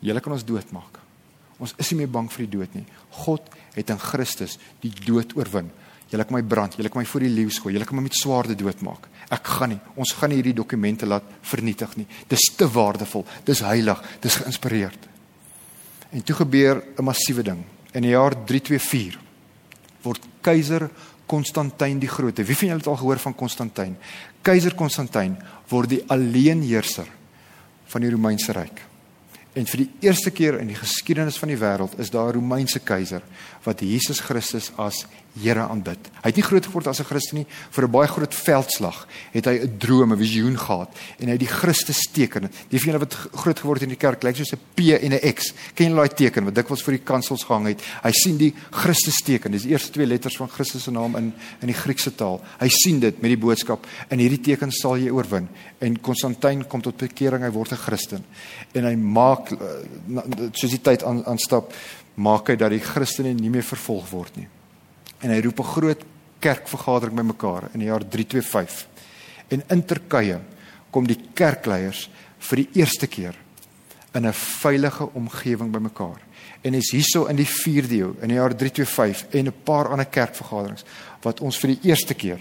Julle 0.00 0.20
kan 0.20 0.32
ons 0.32 0.44
doodmaak. 0.44 0.98
Ons 1.58 1.74
is 1.76 1.90
nie 1.90 1.98
meer 1.98 2.10
bang 2.10 2.32
vir 2.32 2.46
die 2.46 2.58
dood 2.58 2.74
nie. 2.74 2.84
God 3.10 3.42
het 3.74 3.90
in 3.90 3.98
Christus 3.98 4.58
die 4.80 4.92
dood 5.04 5.36
oorwin. 5.36 5.70
Julle 6.14 6.28
kan 6.28 6.36
my 6.36 6.44
brand, 6.46 6.76
julle 6.78 6.90
kan 6.92 7.02
my 7.02 7.08
voor 7.10 7.24
die 7.26 7.32
leeu 7.34 7.50
gooi, 7.50 7.72
julle 7.74 7.86
kan 7.88 7.98
my 7.98 8.04
met 8.04 8.14
swaarde 8.14 8.54
doodmaak. 8.54 9.08
Ek 9.34 9.48
gaan 9.56 9.72
nie, 9.74 9.80
ons 9.98 10.12
gaan 10.14 10.30
nie 10.30 10.38
hierdie 10.38 10.54
dokumente 10.54 11.08
laat 11.10 11.26
vernietig 11.42 11.96
nie. 11.98 12.06
Dis 12.30 12.44
te 12.54 12.68
waardevol, 12.70 13.24
dis 13.48 13.62
heilig, 13.66 14.02
dis 14.22 14.36
geïnspireerd. 14.38 15.08
En 16.14 16.22
toe 16.22 16.36
gebeur 16.36 16.84
'n 16.98 17.04
massiewe 17.04 17.42
ding. 17.42 17.64
In 17.92 18.02
die 18.02 18.14
jaar 18.14 18.34
324 18.46 19.18
word 20.02 20.22
keiser 20.40 20.88
Konstantin 21.26 21.98
die 21.98 22.08
Grote. 22.08 22.44
Wie 22.44 22.56
van 22.56 22.68
julle 22.68 22.78
het 22.78 22.86
al 22.86 22.96
gehoor 22.96 23.18
van 23.18 23.34
Konstantin? 23.34 23.96
Keiser 24.42 24.74
Konstantin 24.74 25.36
word 25.68 25.88
die 25.88 26.04
alleenheerser 26.06 27.08
van 27.86 28.00
die 28.00 28.10
Romeinse 28.10 28.52
ryk. 28.52 28.93
En 29.54 29.66
vir 29.66 29.84
die 29.84 29.90
eerste 30.08 30.30
keer 30.34 30.58
in 30.58 30.66
die 30.66 30.78
geskiedenis 30.78 31.38
van 31.38 31.48
die 31.48 31.58
wêreld 31.58 31.98
is 32.02 32.10
daar 32.10 32.32
'n 32.32 32.40
Romeinse 32.40 32.78
keiser 32.78 33.22
wat 33.64 33.80
Jesus 33.80 34.20
Christus 34.20 34.72
as 34.76 35.06
Here 35.34 35.64
aanbid. 35.66 35.98
Hy 36.22 36.30
het 36.30 36.36
nie 36.38 36.44
groot 36.46 36.66
geword 36.68 36.86
as 36.86 37.00
'n 37.00 37.10
Christen 37.10 37.38
nie, 37.38 37.46
vir 37.70 37.84
'n 37.84 37.90
baie 37.90 38.06
groot 38.06 38.34
veldslag 38.34 39.06
het 39.32 39.46
hy 39.46 39.66
'n 39.66 39.78
droom, 39.78 40.12
'n 40.12 40.18
visioen 40.18 40.56
gehad 40.56 40.94
en 41.18 41.26
hy 41.26 41.32
het 41.32 41.40
die 41.40 41.48
Christus 41.48 42.06
teken. 42.12 42.48
Die 42.70 42.78
van 42.78 42.86
julle 42.92 42.98
wat 43.00 43.14
groot 43.14 43.58
geword 43.58 43.80
het 43.80 43.90
in 43.90 43.96
die 43.96 43.98
kerk 43.98 44.22
lyk 44.22 44.36
soos 44.36 44.52
'n 44.52 44.60
P 44.74 44.94
en 44.94 45.12
'n 45.12 45.34
X. 45.34 45.52
Ken 45.74 45.90
julle 45.90 46.06
daai 46.06 46.14
teken 46.14 46.44
wat 46.44 46.54
dikwels 46.54 46.82
vir 46.84 46.98
die 46.98 47.04
kansels 47.04 47.42
gehang 47.42 47.66
het? 47.66 47.82
Hy 48.04 48.12
sien 48.12 48.36
die 48.36 48.54
Christus 48.70 49.22
teken. 49.24 49.50
Dis 49.50 49.62
die 49.62 49.72
eerste 49.72 49.90
twee 49.90 50.06
letters 50.06 50.36
van 50.36 50.48
Christus 50.48 50.84
se 50.84 50.92
naam 50.92 51.16
in 51.16 51.32
in 51.60 51.66
die 51.66 51.74
Griekse 51.74 52.14
taal. 52.14 52.40
Hy 52.60 52.68
sien 52.68 53.00
dit 53.00 53.20
met 53.20 53.28
die 53.28 53.36
boodskap 53.36 53.86
in 54.10 54.18
hierdie 54.18 54.40
teken 54.40 54.70
sal 54.70 54.96
jy 54.96 55.10
oorwin. 55.10 55.48
En 55.80 56.00
Konstantin 56.00 56.66
kom 56.68 56.80
tot 56.80 56.96
bekering, 56.96 57.42
hy 57.42 57.50
word 57.50 57.72
'n 57.72 57.76
Christen. 57.76 58.24
En 58.72 58.84
hy 58.84 58.94
maak 58.94 59.43
eh, 59.52 60.50
soos 60.52 60.70
die 60.70 60.80
tyd 60.82 61.02
aan 61.02 61.24
aanstap, 61.26 61.72
maak 62.14 62.48
hy 62.48 62.56
dat 62.56 62.70
die 62.70 62.80
Christene 62.80 63.34
nie 63.34 63.50
meer 63.50 63.62
vervolg 63.62 64.10
word 64.10 64.36
nie 64.36 64.48
en 65.24 65.32
hy 65.32 65.40
roep 65.40 65.60
'n 65.60 65.72
groot 65.72 66.02
kerkvergadering 66.38 67.16
bymekaar 67.16 67.70
in 67.72 67.80
die 67.80 67.88
jaar 67.88 68.04
325. 68.04 68.86
En 69.48 69.62
in 69.68 69.84
Turkye 69.84 70.40
kom 70.90 71.06
die 71.06 71.18
kerkleiers 71.34 72.10
vir 72.38 72.56
die 72.56 72.68
eerste 72.80 73.06
keer 73.06 73.34
in 74.12 74.26
'n 74.26 74.32
veilige 74.32 75.08
omgewing 75.14 75.72
bymekaar. 75.72 76.20
En 76.62 76.74
is 76.74 76.90
hierso 76.90 77.26
in 77.26 77.36
die 77.36 77.46
4de 77.46 77.96
eeu 77.96 78.14
in 78.20 78.28
die 78.28 78.36
jaar 78.36 78.56
325 78.56 79.26
en 79.30 79.46
'n 79.46 79.62
paar 79.64 79.88
ander 79.88 80.06
kerkvergaderings 80.06 80.84
wat 81.22 81.40
ons 81.40 81.58
vir 81.58 81.68
die 81.68 81.88
eerste 81.88 82.14
keer 82.14 82.40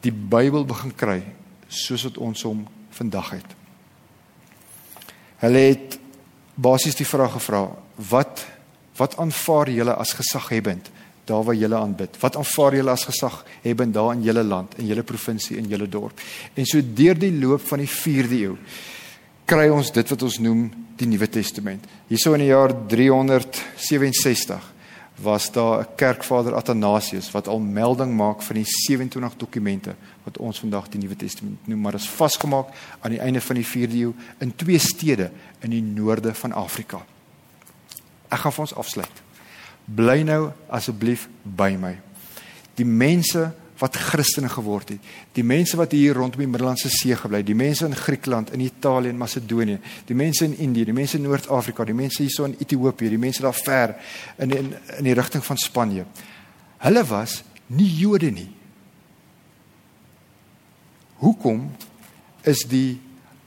die 0.00 0.12
Bybel 0.12 0.64
begin 0.64 0.94
kry 0.94 1.22
soos 1.68 2.02
wat 2.04 2.18
ons 2.18 2.42
hom 2.42 2.66
vandag 2.90 3.30
het. 3.30 3.63
Hulle 5.44 5.68
het 5.68 5.98
basies 6.54 6.96
die 6.96 7.08
vraag 7.08 7.36
gevra: 7.38 7.66
Wat 8.10 8.46
wat 8.94 9.16
aanvaar 9.18 9.70
julle 9.74 9.94
as 9.98 10.12
gesaghebend 10.14 10.90
daar 11.24 11.44
waar 11.44 11.54
julle 11.54 11.76
aanbid. 11.76 12.16
Wat 12.20 12.36
aanvaar 12.36 12.76
julle 12.76 12.90
as 12.90 13.04
gesag 13.04 13.44
hebben 13.62 13.92
daar 13.92 14.12
in 14.12 14.22
julle 14.22 14.42
land, 14.44 14.78
in 14.78 14.86
julle 14.86 15.02
provinsie, 15.02 15.56
in 15.56 15.68
julle 15.68 15.88
dorp. 15.88 16.20
En 16.54 16.66
so 16.66 16.80
deur 16.94 17.18
die 17.18 17.32
loop 17.32 17.64
van 17.68 17.80
die 17.80 17.88
4de 17.90 18.40
eeu 18.42 18.56
kry 19.44 19.68
ons 19.68 19.90
dit 19.92 20.08
wat 20.08 20.22
ons 20.24 20.38
noem 20.40 20.62
die 20.96 21.08
Nuwe 21.08 21.28
Testament. 21.28 21.84
Hierso 22.08 22.32
in 22.32 22.46
die 22.46 22.48
jaar 22.52 22.72
367 22.88 24.73
was 25.14 25.52
daar 25.52 25.80
'n 25.80 25.94
kerkvader 25.96 26.54
Athanasius 26.54 27.30
wat 27.30 27.48
al 27.48 27.58
melding 27.60 28.16
maak 28.16 28.42
van 28.42 28.56
die 28.56 28.66
27 28.66 29.36
dokumente 29.36 29.94
wat 30.22 30.38
ons 30.38 30.58
vandag 30.60 30.88
die 30.88 31.00
Nuwe 31.00 31.16
Testament 31.16 31.66
noem, 31.66 31.80
maar 31.80 31.94
is 31.94 32.08
vasgemaak 32.08 32.68
aan 33.00 33.10
die 33.10 33.20
einde 33.20 33.40
van 33.40 33.56
die 33.56 33.66
4de 33.66 33.96
eeu 33.96 34.12
in 34.38 34.56
twee 34.56 34.78
stede 34.78 35.30
in 35.60 35.70
die 35.70 35.82
noorde 35.82 36.34
van 36.34 36.52
Afrika. 36.52 37.04
Ek 38.28 38.38
gaan 38.38 38.52
vir 38.52 38.60
ons 38.60 38.74
afsluit 38.74 39.22
bly 39.84 40.22
nou 40.24 40.52
asseblief 40.72 41.28
by 41.44 41.74
my. 41.80 41.92
Die 42.78 42.86
mense 42.88 43.50
wat 43.84 43.96
Christene 44.00 44.48
geword 44.48 44.94
het, 44.94 45.08
die 45.36 45.44
mense 45.44 45.76
wat 45.76 45.92
hier 45.92 46.16
rondom 46.16 46.40
die 46.40 46.48
Middellandse 46.48 46.88
See 46.88 47.12
gebly 47.20 47.42
het, 47.42 47.48
die 47.50 47.58
mense 47.58 47.84
in 47.84 47.96
Griekeland, 47.96 48.54
in 48.56 48.62
Italië 48.64 49.12
en 49.12 49.18
Macedonië, 49.20 49.76
die 50.08 50.16
mense 50.16 50.46
in 50.48 50.54
Indië, 50.64 50.86
die 50.88 50.96
mense 50.96 51.18
in 51.18 51.26
Noord-Afrika, 51.26 51.84
die 51.84 51.96
mense 51.96 52.22
hierso 52.22 52.46
in 52.48 52.56
Ethiopië, 52.56 53.10
die 53.12 53.20
mense 53.20 53.44
daar 53.44 53.56
ver 53.58 53.92
in 54.40 54.54
in, 54.56 54.70
in 54.98 55.04
die 55.04 55.16
rigting 55.16 55.44
van 55.44 55.60
Spanje. 55.60 56.06
Hulle 56.86 57.02
was 57.10 57.42
nie 57.66 57.90
Jode 57.98 58.30
nie. 58.32 58.48
Hoekom 61.20 61.68
is 62.48 62.64
die 62.68 63.00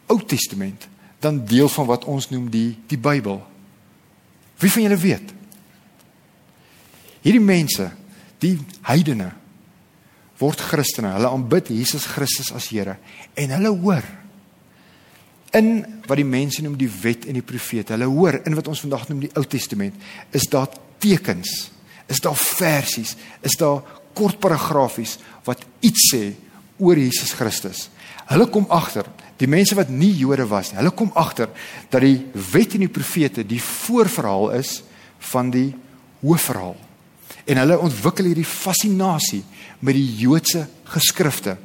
Ou 0.08 0.20
Testament 0.22 0.88
dan 1.20 1.42
deel 1.46 1.70
van 1.70 1.90
wat 1.90 2.06
ons 2.06 2.30
noem 2.30 2.46
die 2.54 2.78
die 2.88 3.02
Bybel? 3.02 3.42
Wie 4.62 4.72
van 4.72 4.86
julle 4.86 5.02
weet? 5.02 5.34
Hierdie 7.26 7.44
mense, 7.44 7.90
die 8.40 8.56
heidene 8.86 9.34
word 10.40 10.62
Christene. 10.62 11.14
Hulle 11.16 11.32
aanbid 11.32 11.72
Jesus 11.74 12.08
Christus 12.10 12.52
as 12.56 12.70
Here 12.72 12.98
en 13.38 13.54
hulle 13.56 13.74
hoor 13.74 14.06
in 15.56 15.70
wat 16.08 16.20
die 16.20 16.28
mense 16.28 16.64
noem 16.64 16.76
die 16.80 16.90
wet 16.92 17.26
en 17.28 17.38
die 17.38 17.46
profete. 17.46 17.96
Hulle 17.96 18.10
hoor 18.12 18.42
in 18.46 18.56
wat 18.58 18.68
ons 18.70 18.84
vandag 18.84 19.08
noem 19.10 19.26
die 19.26 19.32
Ou 19.40 19.46
Testament, 19.48 19.96
is 20.36 20.48
daar 20.52 20.70
tekens, 21.02 21.70
is 22.12 22.22
daar 22.24 22.38
versies, 22.38 23.16
is 23.46 23.58
daar 23.60 23.82
kort 24.18 24.40
paragrafies 24.42 25.18
wat 25.48 25.64
iets 25.86 26.10
sê 26.12 26.24
oor 26.78 27.00
Jesus 27.00 27.34
Christus. 27.38 27.88
Hulle 28.28 28.50
kom 28.52 28.68
agter, 28.74 29.08
die 29.40 29.50
mense 29.50 29.78
wat 29.78 29.90
nie 29.94 30.12
Jode 30.20 30.48
was 30.50 30.74
nie, 30.74 30.82
hulle 30.82 30.94
kom 30.98 31.14
agter 31.18 31.50
dat 31.92 32.04
die 32.04 32.26
wet 32.52 32.76
en 32.76 32.84
die 32.86 32.92
profete 32.92 33.46
die 33.48 33.62
voorverhaal 33.64 34.52
is 34.60 34.82
van 35.32 35.52
die 35.54 35.70
hoofverhaal 36.22 36.76
en 37.48 37.62
hulle 37.62 37.80
ontwikkel 37.80 38.28
hierdie 38.30 38.48
fascinasie 38.48 39.44
met 39.80 39.96
die 39.96 40.08
Joodse 40.20 40.66
geskrifte. 40.92 41.56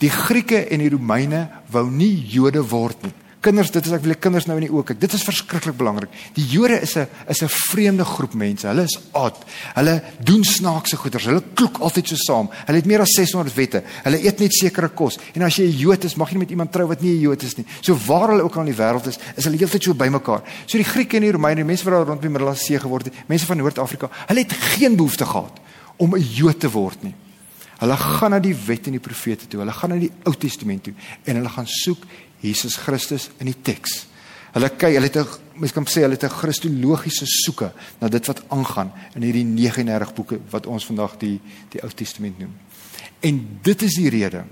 Die 0.00 0.12
Grieke 0.12 0.62
en 0.68 0.82
die 0.82 0.92
Romeine 0.92 1.46
wou 1.72 1.86
nie 1.90 2.12
Jode 2.32 2.62
word 2.68 3.04
nie. 3.04 3.14
Kinders, 3.40 3.70
dit 3.72 3.86
is 3.88 3.92
ek 3.96 4.02
wil 4.04 4.12
kinders 4.20 4.44
nou 4.44 4.58
in 4.60 4.66
die 4.66 4.72
oë 4.72 4.90
kyk. 4.90 4.98
Dit 5.00 5.14
is 5.16 5.22
verskriklik 5.24 5.78
belangrik. 5.78 6.12
Die 6.36 6.44
Jode 6.44 6.76
is 6.84 6.94
'n 6.96 7.06
is 7.26 7.40
'n 7.42 7.48
vreemde 7.48 8.04
groep 8.04 8.34
mense. 8.34 8.66
Hulle 8.66 8.82
is 8.82 8.98
odd. 9.12 9.36
Hulle 9.74 10.02
doen 10.22 10.44
snaakse 10.44 10.96
goeders. 10.96 11.24
Hulle 11.24 11.42
kloek 11.54 11.78
altyd 11.78 12.08
so 12.08 12.16
saam. 12.16 12.50
Hulle 12.66 12.76
het 12.76 12.86
meer 12.86 13.00
as 13.00 13.14
600 13.16 13.54
wette. 13.54 13.82
Hulle 14.04 14.22
eet 14.22 14.40
net 14.40 14.52
sekere 14.52 14.88
kos. 14.88 15.18
En 15.32 15.42
as 15.42 15.56
jy 15.56 15.64
'n 15.64 15.78
Jood 15.78 16.04
is, 16.04 16.16
mag 16.16 16.28
jy 16.28 16.34
nie 16.34 16.44
met 16.44 16.50
iemand 16.50 16.72
trou 16.72 16.86
wat 16.86 17.00
nie 17.00 17.16
'n 17.16 17.20
Jood 17.20 17.42
is 17.42 17.56
nie. 17.56 17.64
So 17.80 17.96
waar 18.06 18.28
hulle 18.28 18.42
ook 18.42 18.56
al 18.56 18.66
in 18.66 18.74
die 18.74 18.82
wêreld 18.82 19.06
is, 19.06 19.18
is 19.36 19.44
hulle 19.44 19.56
heeltyd 19.56 19.82
so 19.82 19.94
bymekaar. 19.94 20.42
So 20.66 20.76
die 20.76 20.84
Grieke 20.84 21.16
en 21.16 21.22
die 21.22 21.32
Romeine, 21.32 21.56
die 21.56 21.64
mense 21.64 21.84
wat 21.84 21.94
daar 21.94 22.06
rondom 22.06 22.20
die 22.20 22.28
Middellandse 22.28 22.64
See 22.64 22.78
geword 22.78 23.06
het, 23.06 23.14
mense 23.26 23.46
van 23.46 23.56
Noord-Afrika, 23.56 24.10
hulle 24.26 24.40
het 24.40 24.52
geen 24.52 24.96
behoefte 24.96 25.24
gehad 25.24 25.60
om 25.96 26.14
'n 26.14 26.20
Jood 26.20 26.60
te 26.60 26.70
word 26.70 27.02
nie. 27.02 27.14
Hulle 27.80 27.96
gaan 27.96 28.30
na 28.30 28.38
die 28.38 28.54
wet 28.54 28.86
en 28.86 28.92
die 28.92 29.00
profete 29.00 29.46
toe. 29.48 29.60
Hulle 29.60 29.72
gaan 29.72 29.90
na 29.90 29.96
die 29.96 30.12
Ou 30.24 30.34
Testament 30.34 30.84
toe 30.84 30.92
en 31.24 31.36
hulle 31.36 31.48
gaan 31.48 31.66
soek 31.66 32.04
Jesus 32.40 32.76
Christus 32.76 33.30
in 33.38 33.46
die 33.46 33.60
teks. 33.62 34.06
Hulle 34.54 34.70
kyk, 34.74 34.96
hulle 34.96 35.06
het 35.06 35.16
'n 35.16 35.60
mens 35.60 35.72
kan 35.72 35.84
sê 35.84 36.02
hulle 36.02 36.16
het 36.18 36.24
'n 36.24 36.38
kristologiese 36.40 37.26
soeke 37.26 37.72
na 38.00 38.08
dit 38.08 38.26
wat 38.26 38.42
aangaan 38.48 38.92
in 39.14 39.22
hierdie 39.22 39.44
39 39.44 40.14
boeke 40.14 40.40
wat 40.50 40.66
ons 40.66 40.86
vandag 40.86 41.16
die 41.18 41.40
die 41.68 41.82
Ou 41.82 41.90
Testament 41.90 42.38
noem. 42.38 42.54
En 43.20 43.58
dit 43.62 43.82
is 43.82 43.94
die 43.94 44.08
rede 44.08 44.44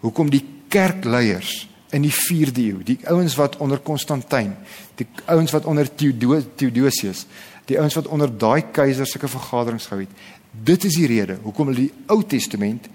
hoekom 0.00 0.30
die 0.30 0.44
kerkleiers 0.68 1.68
in 1.90 2.02
die 2.02 2.12
4de 2.14 2.62
eeu, 2.62 2.82
die 2.84 2.98
ouens 3.04 3.34
wat 3.34 3.56
onder 3.56 3.78
Konstantin, 3.78 4.54
die 4.94 5.06
ouens 5.26 5.50
wat 5.50 5.64
onder 5.64 5.88
Theodosius, 5.94 7.26
die 7.64 7.78
ouens 7.78 7.94
wat 7.94 8.06
onder 8.06 8.38
daai 8.38 8.70
keiser 8.72 9.06
sulke 9.06 9.28
vergaderings 9.28 9.86
gehou 9.86 10.02
het. 10.02 10.10
Dit 10.50 10.84
is 10.84 10.94
die 10.94 11.06
rede 11.06 11.38
hoekom 11.42 11.66
hulle 11.66 11.86
die 11.88 11.92
Ou 12.06 12.22
Testament 12.22 12.88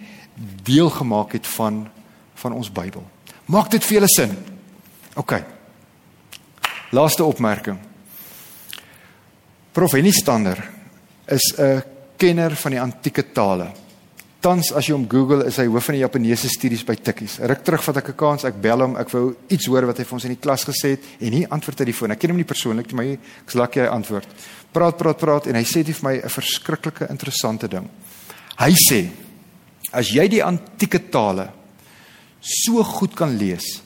deel 0.63 0.89
gemaak 0.89 1.31
het 1.31 1.47
van 1.47 1.87
van 2.35 2.53
ons 2.53 2.71
Bybel. 2.71 3.14
Maak 3.45 3.69
dit 3.71 3.83
vir 3.83 3.99
julle 3.99 4.09
sin? 4.09 4.31
OK. 5.15 5.33
Laaste 6.95 7.23
opmerking. 7.23 7.77
Prof 9.75 9.91
Henny 9.91 10.11
Stander 10.11 10.61
is 11.27 11.53
'n 11.57 11.83
kenner 12.17 12.55
van 12.55 12.71
die 12.71 12.81
antieke 12.81 13.31
tale. 13.31 13.71
Tans 14.39 14.71
as 14.73 14.85
jy 14.85 14.93
hom 14.93 15.07
Google 15.09 15.45
is 15.45 15.57
hy 15.57 15.65
hoof 15.65 15.85
van 15.85 15.95
die 15.95 16.03
Japaneese 16.03 16.49
studies 16.49 16.83
by 16.83 16.95
Tikkies. 16.95 17.39
Ruk 17.39 17.63
terug 17.63 17.83
vat 17.83 17.97
ek 17.97 18.09
'n 18.09 18.15
kans, 18.15 18.43
ek 18.45 18.61
bel 18.61 18.79
hom, 18.79 18.95
ek 18.95 19.09
wou 19.09 19.35
iets 19.49 19.65
hoor 19.65 19.85
wat 19.85 19.97
hy 19.97 20.03
vir 20.03 20.13
ons 20.13 20.23
in 20.25 20.35
die 20.35 20.41
klas 20.41 20.63
gesê 20.63 20.89
het 20.89 21.01
en 21.19 21.33
hy 21.33 21.45
antwoord 21.49 21.79
uit 21.79 21.87
die 21.87 21.93
foon. 21.93 22.11
Ek 22.11 22.19
ken 22.19 22.29
hom 22.29 22.37
nie 22.37 22.45
persoonlik 22.45 22.87
nie, 22.87 22.95
maar 22.95 23.05
ek's 23.45 23.55
lucky 23.55 23.79
hy 23.79 23.87
antwoord. 23.87 24.27
Praat, 24.71 24.97
praat, 24.97 25.17
praat 25.17 25.47
en 25.47 25.55
hy 25.55 25.63
sê 25.63 25.83
dit 25.83 25.95
vir 25.95 26.09
my 26.09 26.15
'n 26.17 26.29
verskriklike 26.29 27.09
interessante 27.09 27.67
ding. 27.67 27.89
Hy 28.57 28.71
sê 28.71 29.09
as 29.91 30.09
jy 30.09 30.27
die 30.27 30.43
antieke 30.43 31.09
tale 31.09 31.49
so 32.45 32.83
goed 32.85 33.15
kan 33.17 33.33
lees 33.39 33.79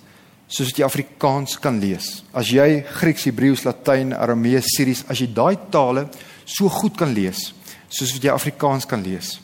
soos 0.50 0.72
wat 0.72 0.80
jy 0.82 0.86
Afrikaans 0.88 1.60
kan 1.62 1.78
lees. 1.80 2.24
As 2.34 2.50
jy 2.50 2.82
Grieks, 2.98 3.28
Hebreëus, 3.30 3.64
Latyn, 3.68 4.16
Aramees, 4.18 4.72
Syries, 4.74 5.04
as 5.06 5.22
jy 5.22 5.28
daai 5.30 5.56
tale 5.70 6.08
so 6.50 6.72
goed 6.74 6.98
kan 6.98 7.14
lees 7.14 7.52
soos 7.90 8.16
wat 8.16 8.26
jy 8.26 8.34
Afrikaans 8.34 8.88
kan 8.90 9.04
lees, 9.06 9.38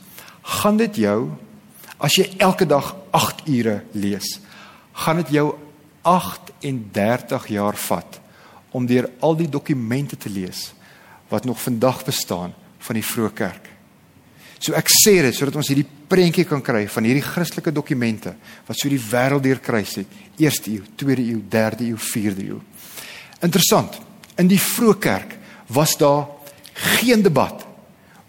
gaan 0.61 0.77
dit 0.81 1.03
jou 1.05 1.19
as 2.01 2.17
jy 2.17 2.27
elke 2.43 2.67
dag 2.69 2.91
8 3.15 3.45
ure 3.49 3.79
lees, 3.95 4.39
gaan 5.05 5.21
dit 5.23 5.37
jou 5.37 5.47
38 6.05 7.47
jaar 7.55 7.77
vat 7.87 8.19
om 8.75 8.85
deur 8.85 9.07
al 9.23 9.37
die 9.39 9.49
dokumente 9.49 10.17
te 10.19 10.29
lees 10.29 10.73
wat 11.31 11.45
nog 11.47 11.61
vandag 11.61 12.03
bestaan 12.05 12.53
van 12.85 12.97
die 12.99 13.05
vroeë 13.05 13.33
kerk. 13.33 13.69
So 14.59 14.75
ek 14.77 14.89
sê 14.91 15.19
dit 15.25 15.35
sodat 15.35 15.57
ons 15.57 15.69
hierdie 15.71 15.87
prentjie 16.07 16.45
kan 16.45 16.61
kry 16.61 16.85
van 16.87 17.03
hierdie 17.03 17.25
Christelike 17.25 17.71
dokumente 17.71 18.35
wat 18.67 18.77
so 18.77 18.89
die 18.89 19.01
wêreld 19.01 19.43
deur 19.43 19.59
kruis 19.59 19.95
het. 19.95 20.07
Eerste 20.37 20.71
eeu, 20.71 20.83
tweede 20.95 21.23
eeu, 21.23 21.41
derde 21.49 21.85
eeu, 21.85 21.97
vierde 21.97 22.43
eeu. 22.43 22.59
Interessant. 23.41 23.99
In 24.37 24.47
die 24.47 24.59
vroeë 24.59 24.99
kerk 24.99 25.37
was 25.67 25.95
daar 25.97 26.27
geen 26.73 27.23
debat 27.23 27.63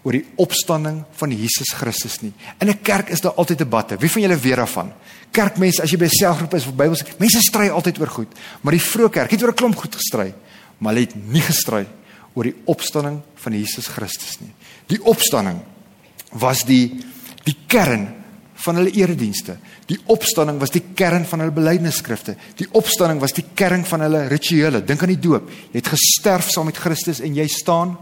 oor 0.07 0.15
die 0.15 0.25
opstanding 0.39 1.01
van 1.19 1.33
Jesus 1.35 1.73
Christus 1.75 2.21
nie. 2.21 2.31
In 2.61 2.69
'n 2.69 2.81
kerk 2.81 3.09
is 3.09 3.21
daar 3.21 3.35
altyd 3.35 3.57
debatte. 3.57 3.97
Wie 3.97 4.11
van 4.11 4.21
julle 4.21 4.37
weet 4.37 4.55
daarvan? 4.55 4.93
Kerkmense, 5.31 5.81
as 5.81 5.91
jy 5.91 5.97
by 5.97 6.05
'n 6.05 6.09
selgroep 6.09 6.53
is 6.53 6.67
of 6.67 6.75
Bybels, 6.75 7.03
mense 7.17 7.39
stry 7.39 7.69
altyd 7.69 7.99
oor 7.99 8.07
goed, 8.07 8.27
maar 8.61 8.71
die 8.71 8.81
vroeë 8.81 9.09
kerk 9.09 9.31
het 9.31 9.43
oor 9.43 9.49
'n 9.49 9.55
klomp 9.55 9.75
goed 9.75 9.95
gestry, 9.95 10.33
maar 10.77 10.93
hulle 10.93 11.05
het 11.05 11.15
nie 11.15 11.41
gestry 11.41 11.87
oor 12.33 12.43
die 12.43 12.55
opstanding 12.65 13.21
van 13.35 13.53
Jesus 13.53 13.87
Christus 13.87 14.39
nie. 14.39 14.53
Die 14.87 15.03
opstanding 15.03 15.59
was 16.31 16.63
die 16.63 17.03
die 17.47 17.55
kern 17.69 18.07
van 18.65 18.79
hulle 18.79 18.91
eredienste. 18.97 19.57
Die 19.89 19.99
opstanding 20.11 20.57
was 20.59 20.73
die 20.73 20.83
kern 20.97 21.25
van 21.29 21.43
hulle 21.43 21.53
belydenisskrifte. 21.55 22.35
Die 22.57 22.67
opstanding 22.75 23.21
was 23.21 23.35
die 23.37 23.45
kern 23.55 23.85
van 23.87 24.03
hulle 24.07 24.25
rituele. 24.31 24.81
Dink 24.85 25.03
aan 25.05 25.13
die 25.13 25.21
doop. 25.21 25.51
Jy 25.71 25.77
het 25.77 25.91
gesterf 25.93 26.49
saam 26.51 26.67
met 26.71 26.79
Christus 26.81 27.21
en 27.23 27.37
jy 27.37 27.45
staan 27.51 27.93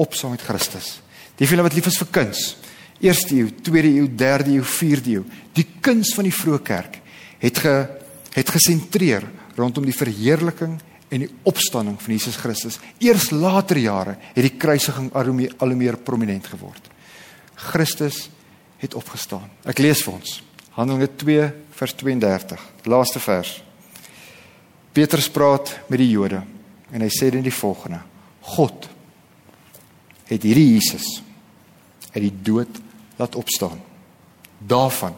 op 0.00 0.14
saam 0.14 0.36
met 0.36 0.44
Christus. 0.46 1.00
Die 1.36 1.48
file 1.48 1.66
wat 1.66 1.74
lief 1.76 1.90
is 1.90 1.98
vir 2.00 2.12
kuns. 2.14 2.44
Eerste 3.04 3.36
eeu, 3.36 3.50
tweede 3.62 3.90
eeu, 3.98 4.06
derde 4.08 4.54
eeu, 4.54 4.64
vierde 4.64 5.18
eeu. 5.18 5.24
Die 5.56 5.66
kuns 5.84 6.14
van 6.16 6.28
die 6.28 6.34
vroeë 6.34 6.62
kerk 6.64 7.00
het 7.42 7.58
ge 7.60 7.74
het 8.36 8.52
gesentreer 8.52 9.24
rondom 9.56 9.84
die 9.88 9.96
verheerliking 9.96 10.76
en 11.08 11.22
die 11.24 11.30
opstanding 11.48 11.96
van 12.00 12.12
Jesus 12.12 12.36
Christus. 12.36 12.78
Eers 13.00 13.30
later 13.32 13.78
jare 13.80 14.16
het 14.34 14.44
die 14.44 14.56
kruisiging 14.60 15.08
al 15.16 15.30
hoe 15.32 15.76
meer 15.76 15.96
prominent 15.96 16.48
geword. 16.52 16.90
Christus 17.72 18.26
het 18.78 18.94
opgestaan. 18.94 19.48
Ek 19.64 19.78
lees 19.78 20.02
vir 20.04 20.12
ons. 20.18 20.42
Handelinge 20.76 21.08
2 21.16 21.46
vers 21.76 21.94
32, 21.94 22.60
laaste 22.84 23.20
vers. 23.20 23.62
Petrus 24.92 25.28
praat 25.32 25.72
met 25.88 26.00
die 26.00 26.10
Jode 26.10 26.42
en 26.92 27.02
hy 27.04 27.08
sê 27.12 27.30
dan 27.32 27.44
die 27.44 27.54
volgende: 27.54 28.00
God 28.56 28.88
het 30.26 30.42
hierdie 30.42 30.74
Jesus 30.74 31.20
uit 32.14 32.22
die 32.28 32.36
dood 32.42 32.80
laat 33.16 33.36
opstaan. 33.36 33.80
Daarvan 34.58 35.14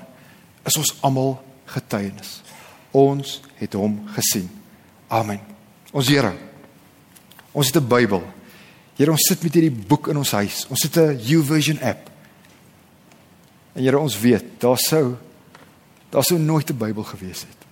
is 0.67 0.77
ons 0.79 0.95
almal 1.07 1.37
getuienis. 1.71 2.41
Ons 2.91 3.39
het 3.59 3.77
hom 3.79 4.01
gesien. 4.17 4.49
Amen. 5.09 5.41
Ons 5.93 6.09
Here. 6.09 6.35
Ons 7.53 7.73
het 7.73 7.77
'n 7.77 7.89
Bybel. 7.89 8.23
Here, 8.97 9.11
ons 9.11 9.27
sit 9.29 9.43
met 9.43 9.55
hierdie 9.55 9.85
boek 9.89 10.09
in 10.09 10.17
ons 10.17 10.31
huis. 10.31 10.67
Ons 10.69 10.83
het 10.83 10.97
'n 10.97 11.19
YouVersion 11.19 11.81
app. 11.81 12.11
En 13.79 13.85
Here, 13.85 13.99
ons 13.99 14.19
weet, 14.19 14.59
daar 14.59 14.79
sou 14.83 15.15
daar 16.09 16.25
sou 16.25 16.39
nooit 16.41 16.71
'n 16.71 16.77
Bybel 16.77 17.05
gewees 17.05 17.45
het 17.47 17.67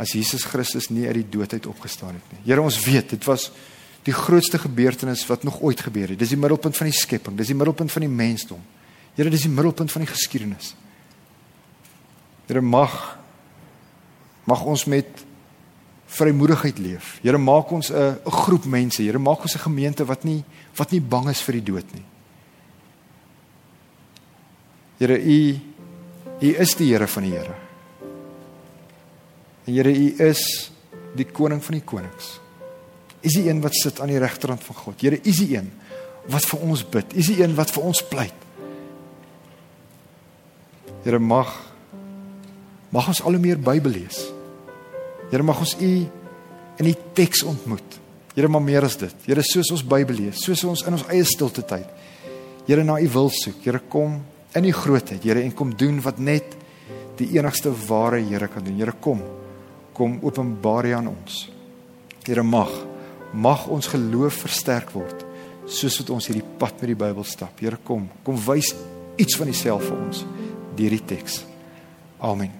as 0.00 0.12
Jesus 0.12 0.44
Christus 0.44 0.88
nie 0.88 1.06
uit 1.06 1.14
die 1.14 1.28
dood 1.28 1.52
uit 1.52 1.66
opgestaan 1.66 2.16
het 2.16 2.32
nie. 2.32 2.40
Here, 2.44 2.60
ons 2.60 2.80
weet, 2.84 3.10
dit 3.10 3.24
was 3.24 3.50
die 4.02 4.14
grootste 4.16 4.58
gebeurtenis 4.58 5.26
wat 5.26 5.42
nog 5.44 5.60
ooit 5.60 5.80
gebeur 5.80 6.08
het. 6.08 6.18
Dis 6.18 6.32
die 6.32 6.38
middelpunt 6.40 6.76
van 6.76 6.88
die 6.88 6.96
skepping, 6.96 7.36
dis 7.36 7.46
die 7.52 7.56
middelpunt 7.56 7.92
van 7.92 8.00
die 8.06 8.12
mensdom. 8.12 8.60
Here, 9.14 9.30
dis 9.30 9.44
die 9.44 9.52
middelpunt 9.52 9.92
van 9.92 10.04
die 10.04 10.10
geskiedenis. 10.10 10.74
Here 12.46 12.60
mag 12.60 13.18
mag 14.44 14.64
ons 14.64 14.84
met 14.84 15.06
vrymoedigheid 16.06 16.78
leef. 16.78 17.18
Here, 17.22 17.38
maak 17.38 17.70
ons 17.70 17.90
'n 17.90 18.18
groep 18.24 18.64
mense. 18.64 19.02
Here, 19.02 19.18
maak 19.18 19.42
ons 19.42 19.54
'n 19.54 19.68
gemeente 19.68 20.04
wat 20.04 20.24
nie 20.24 20.44
wat 20.74 20.90
nie 20.90 21.00
bang 21.00 21.28
is 21.28 21.42
vir 21.42 21.52
die 21.52 21.72
dood 21.72 21.94
nie. 21.94 22.04
Here, 25.00 25.16
U 25.16 25.60
U 26.40 26.50
is 26.60 26.74
die 26.76 26.90
Here 26.92 27.06
van 27.08 27.24
die 27.24 27.32
Here. 27.32 27.54
En 29.64 29.72
Here, 29.72 29.92
U 29.92 30.08
is 30.28 30.42
die 31.16 31.24
koning 31.24 31.62
van 31.64 31.78
die 31.78 31.84
konings. 31.84 32.34
U 33.20 33.28
is 33.28 33.36
die 33.38 33.46
een 33.48 33.62
wat 33.64 33.76
sit 33.76 34.00
aan 34.00 34.12
die 34.12 34.20
regterkant 34.20 34.64
van 34.64 34.76
God. 34.76 35.00
Here, 35.00 35.16
U 35.16 35.28
is 35.28 35.40
die 35.40 35.56
een 35.56 35.70
wat 36.30 36.44
vir 36.44 36.64
ons 36.68 36.84
bid. 36.84 37.14
U 37.16 37.20
is 37.22 37.30
die 37.32 37.40
een 37.40 37.56
wat 37.56 37.72
vir 37.72 37.86
ons 37.88 38.02
pleit. 38.12 38.46
Here 41.04 41.18
mag 41.18 41.54
mag 42.92 43.06
ons 43.08 43.22
al 43.22 43.38
hoe 43.38 43.40
meer 43.40 43.60
Bybel 43.62 43.94
lees. 43.94 44.18
Here 45.30 45.46
mag 45.46 45.60
ons 45.62 45.76
U 45.80 45.92
in 46.80 46.88
die 46.88 46.96
teks 47.16 47.40
ontmoet. 47.46 47.96
Here 48.34 48.50
maar 48.52 48.64
meer 48.64 48.84
as 48.84 48.98
dit. 49.00 49.16
Here 49.24 49.44
soos 49.46 49.72
ons 49.72 49.84
Bybel 49.86 50.26
lees, 50.26 50.44
soos 50.44 50.64
ons 50.68 50.84
in 50.84 50.98
ons 50.98 51.06
eie 51.08 51.24
stilte 51.24 51.64
tyd. 51.64 51.88
Here 52.68 52.84
na 52.84 52.98
U 53.00 53.08
wil 53.14 53.32
soek. 53.32 53.62
Here 53.64 53.80
kom 53.88 54.20
in 54.54 54.66
U 54.66 54.72
grootheid, 54.72 55.22
Here 55.22 55.42
en 55.42 55.54
kom 55.54 55.74
doen 55.76 56.00
wat 56.02 56.18
net 56.18 56.56
die 57.20 57.36
enigste 57.38 57.72
ware 57.86 58.20
Here 58.20 58.48
kan 58.48 58.64
doen. 58.64 58.78
Here 58.78 58.94
kom. 59.00 59.22
Kom 59.92 60.18
openbaar 60.22 60.86
U 60.86 60.94
aan 60.98 61.12
ons. 61.12 61.48
Here 62.24 62.42
mag 62.42 62.70
mag 63.32 63.68
ons 63.70 63.86
geloof 63.86 64.40
versterk 64.44 64.90
word 64.94 65.26
soos 65.70 66.00
wat 66.00 66.10
ons 66.10 66.26
hierdie 66.26 66.46
pad 66.58 66.80
met 66.82 66.90
die 66.90 66.98
Bybel 66.98 67.26
stap. 67.26 67.60
Here 67.62 67.78
kom, 67.86 68.08
kom 68.26 68.40
wys 68.48 68.72
iets 69.20 69.38
van 69.38 69.52
Uself 69.52 69.86
vir 69.86 70.00
ons 70.08 70.24
deur 70.74 70.98
die 70.98 71.04
teks. 71.14 71.44
Amen. 72.18 72.59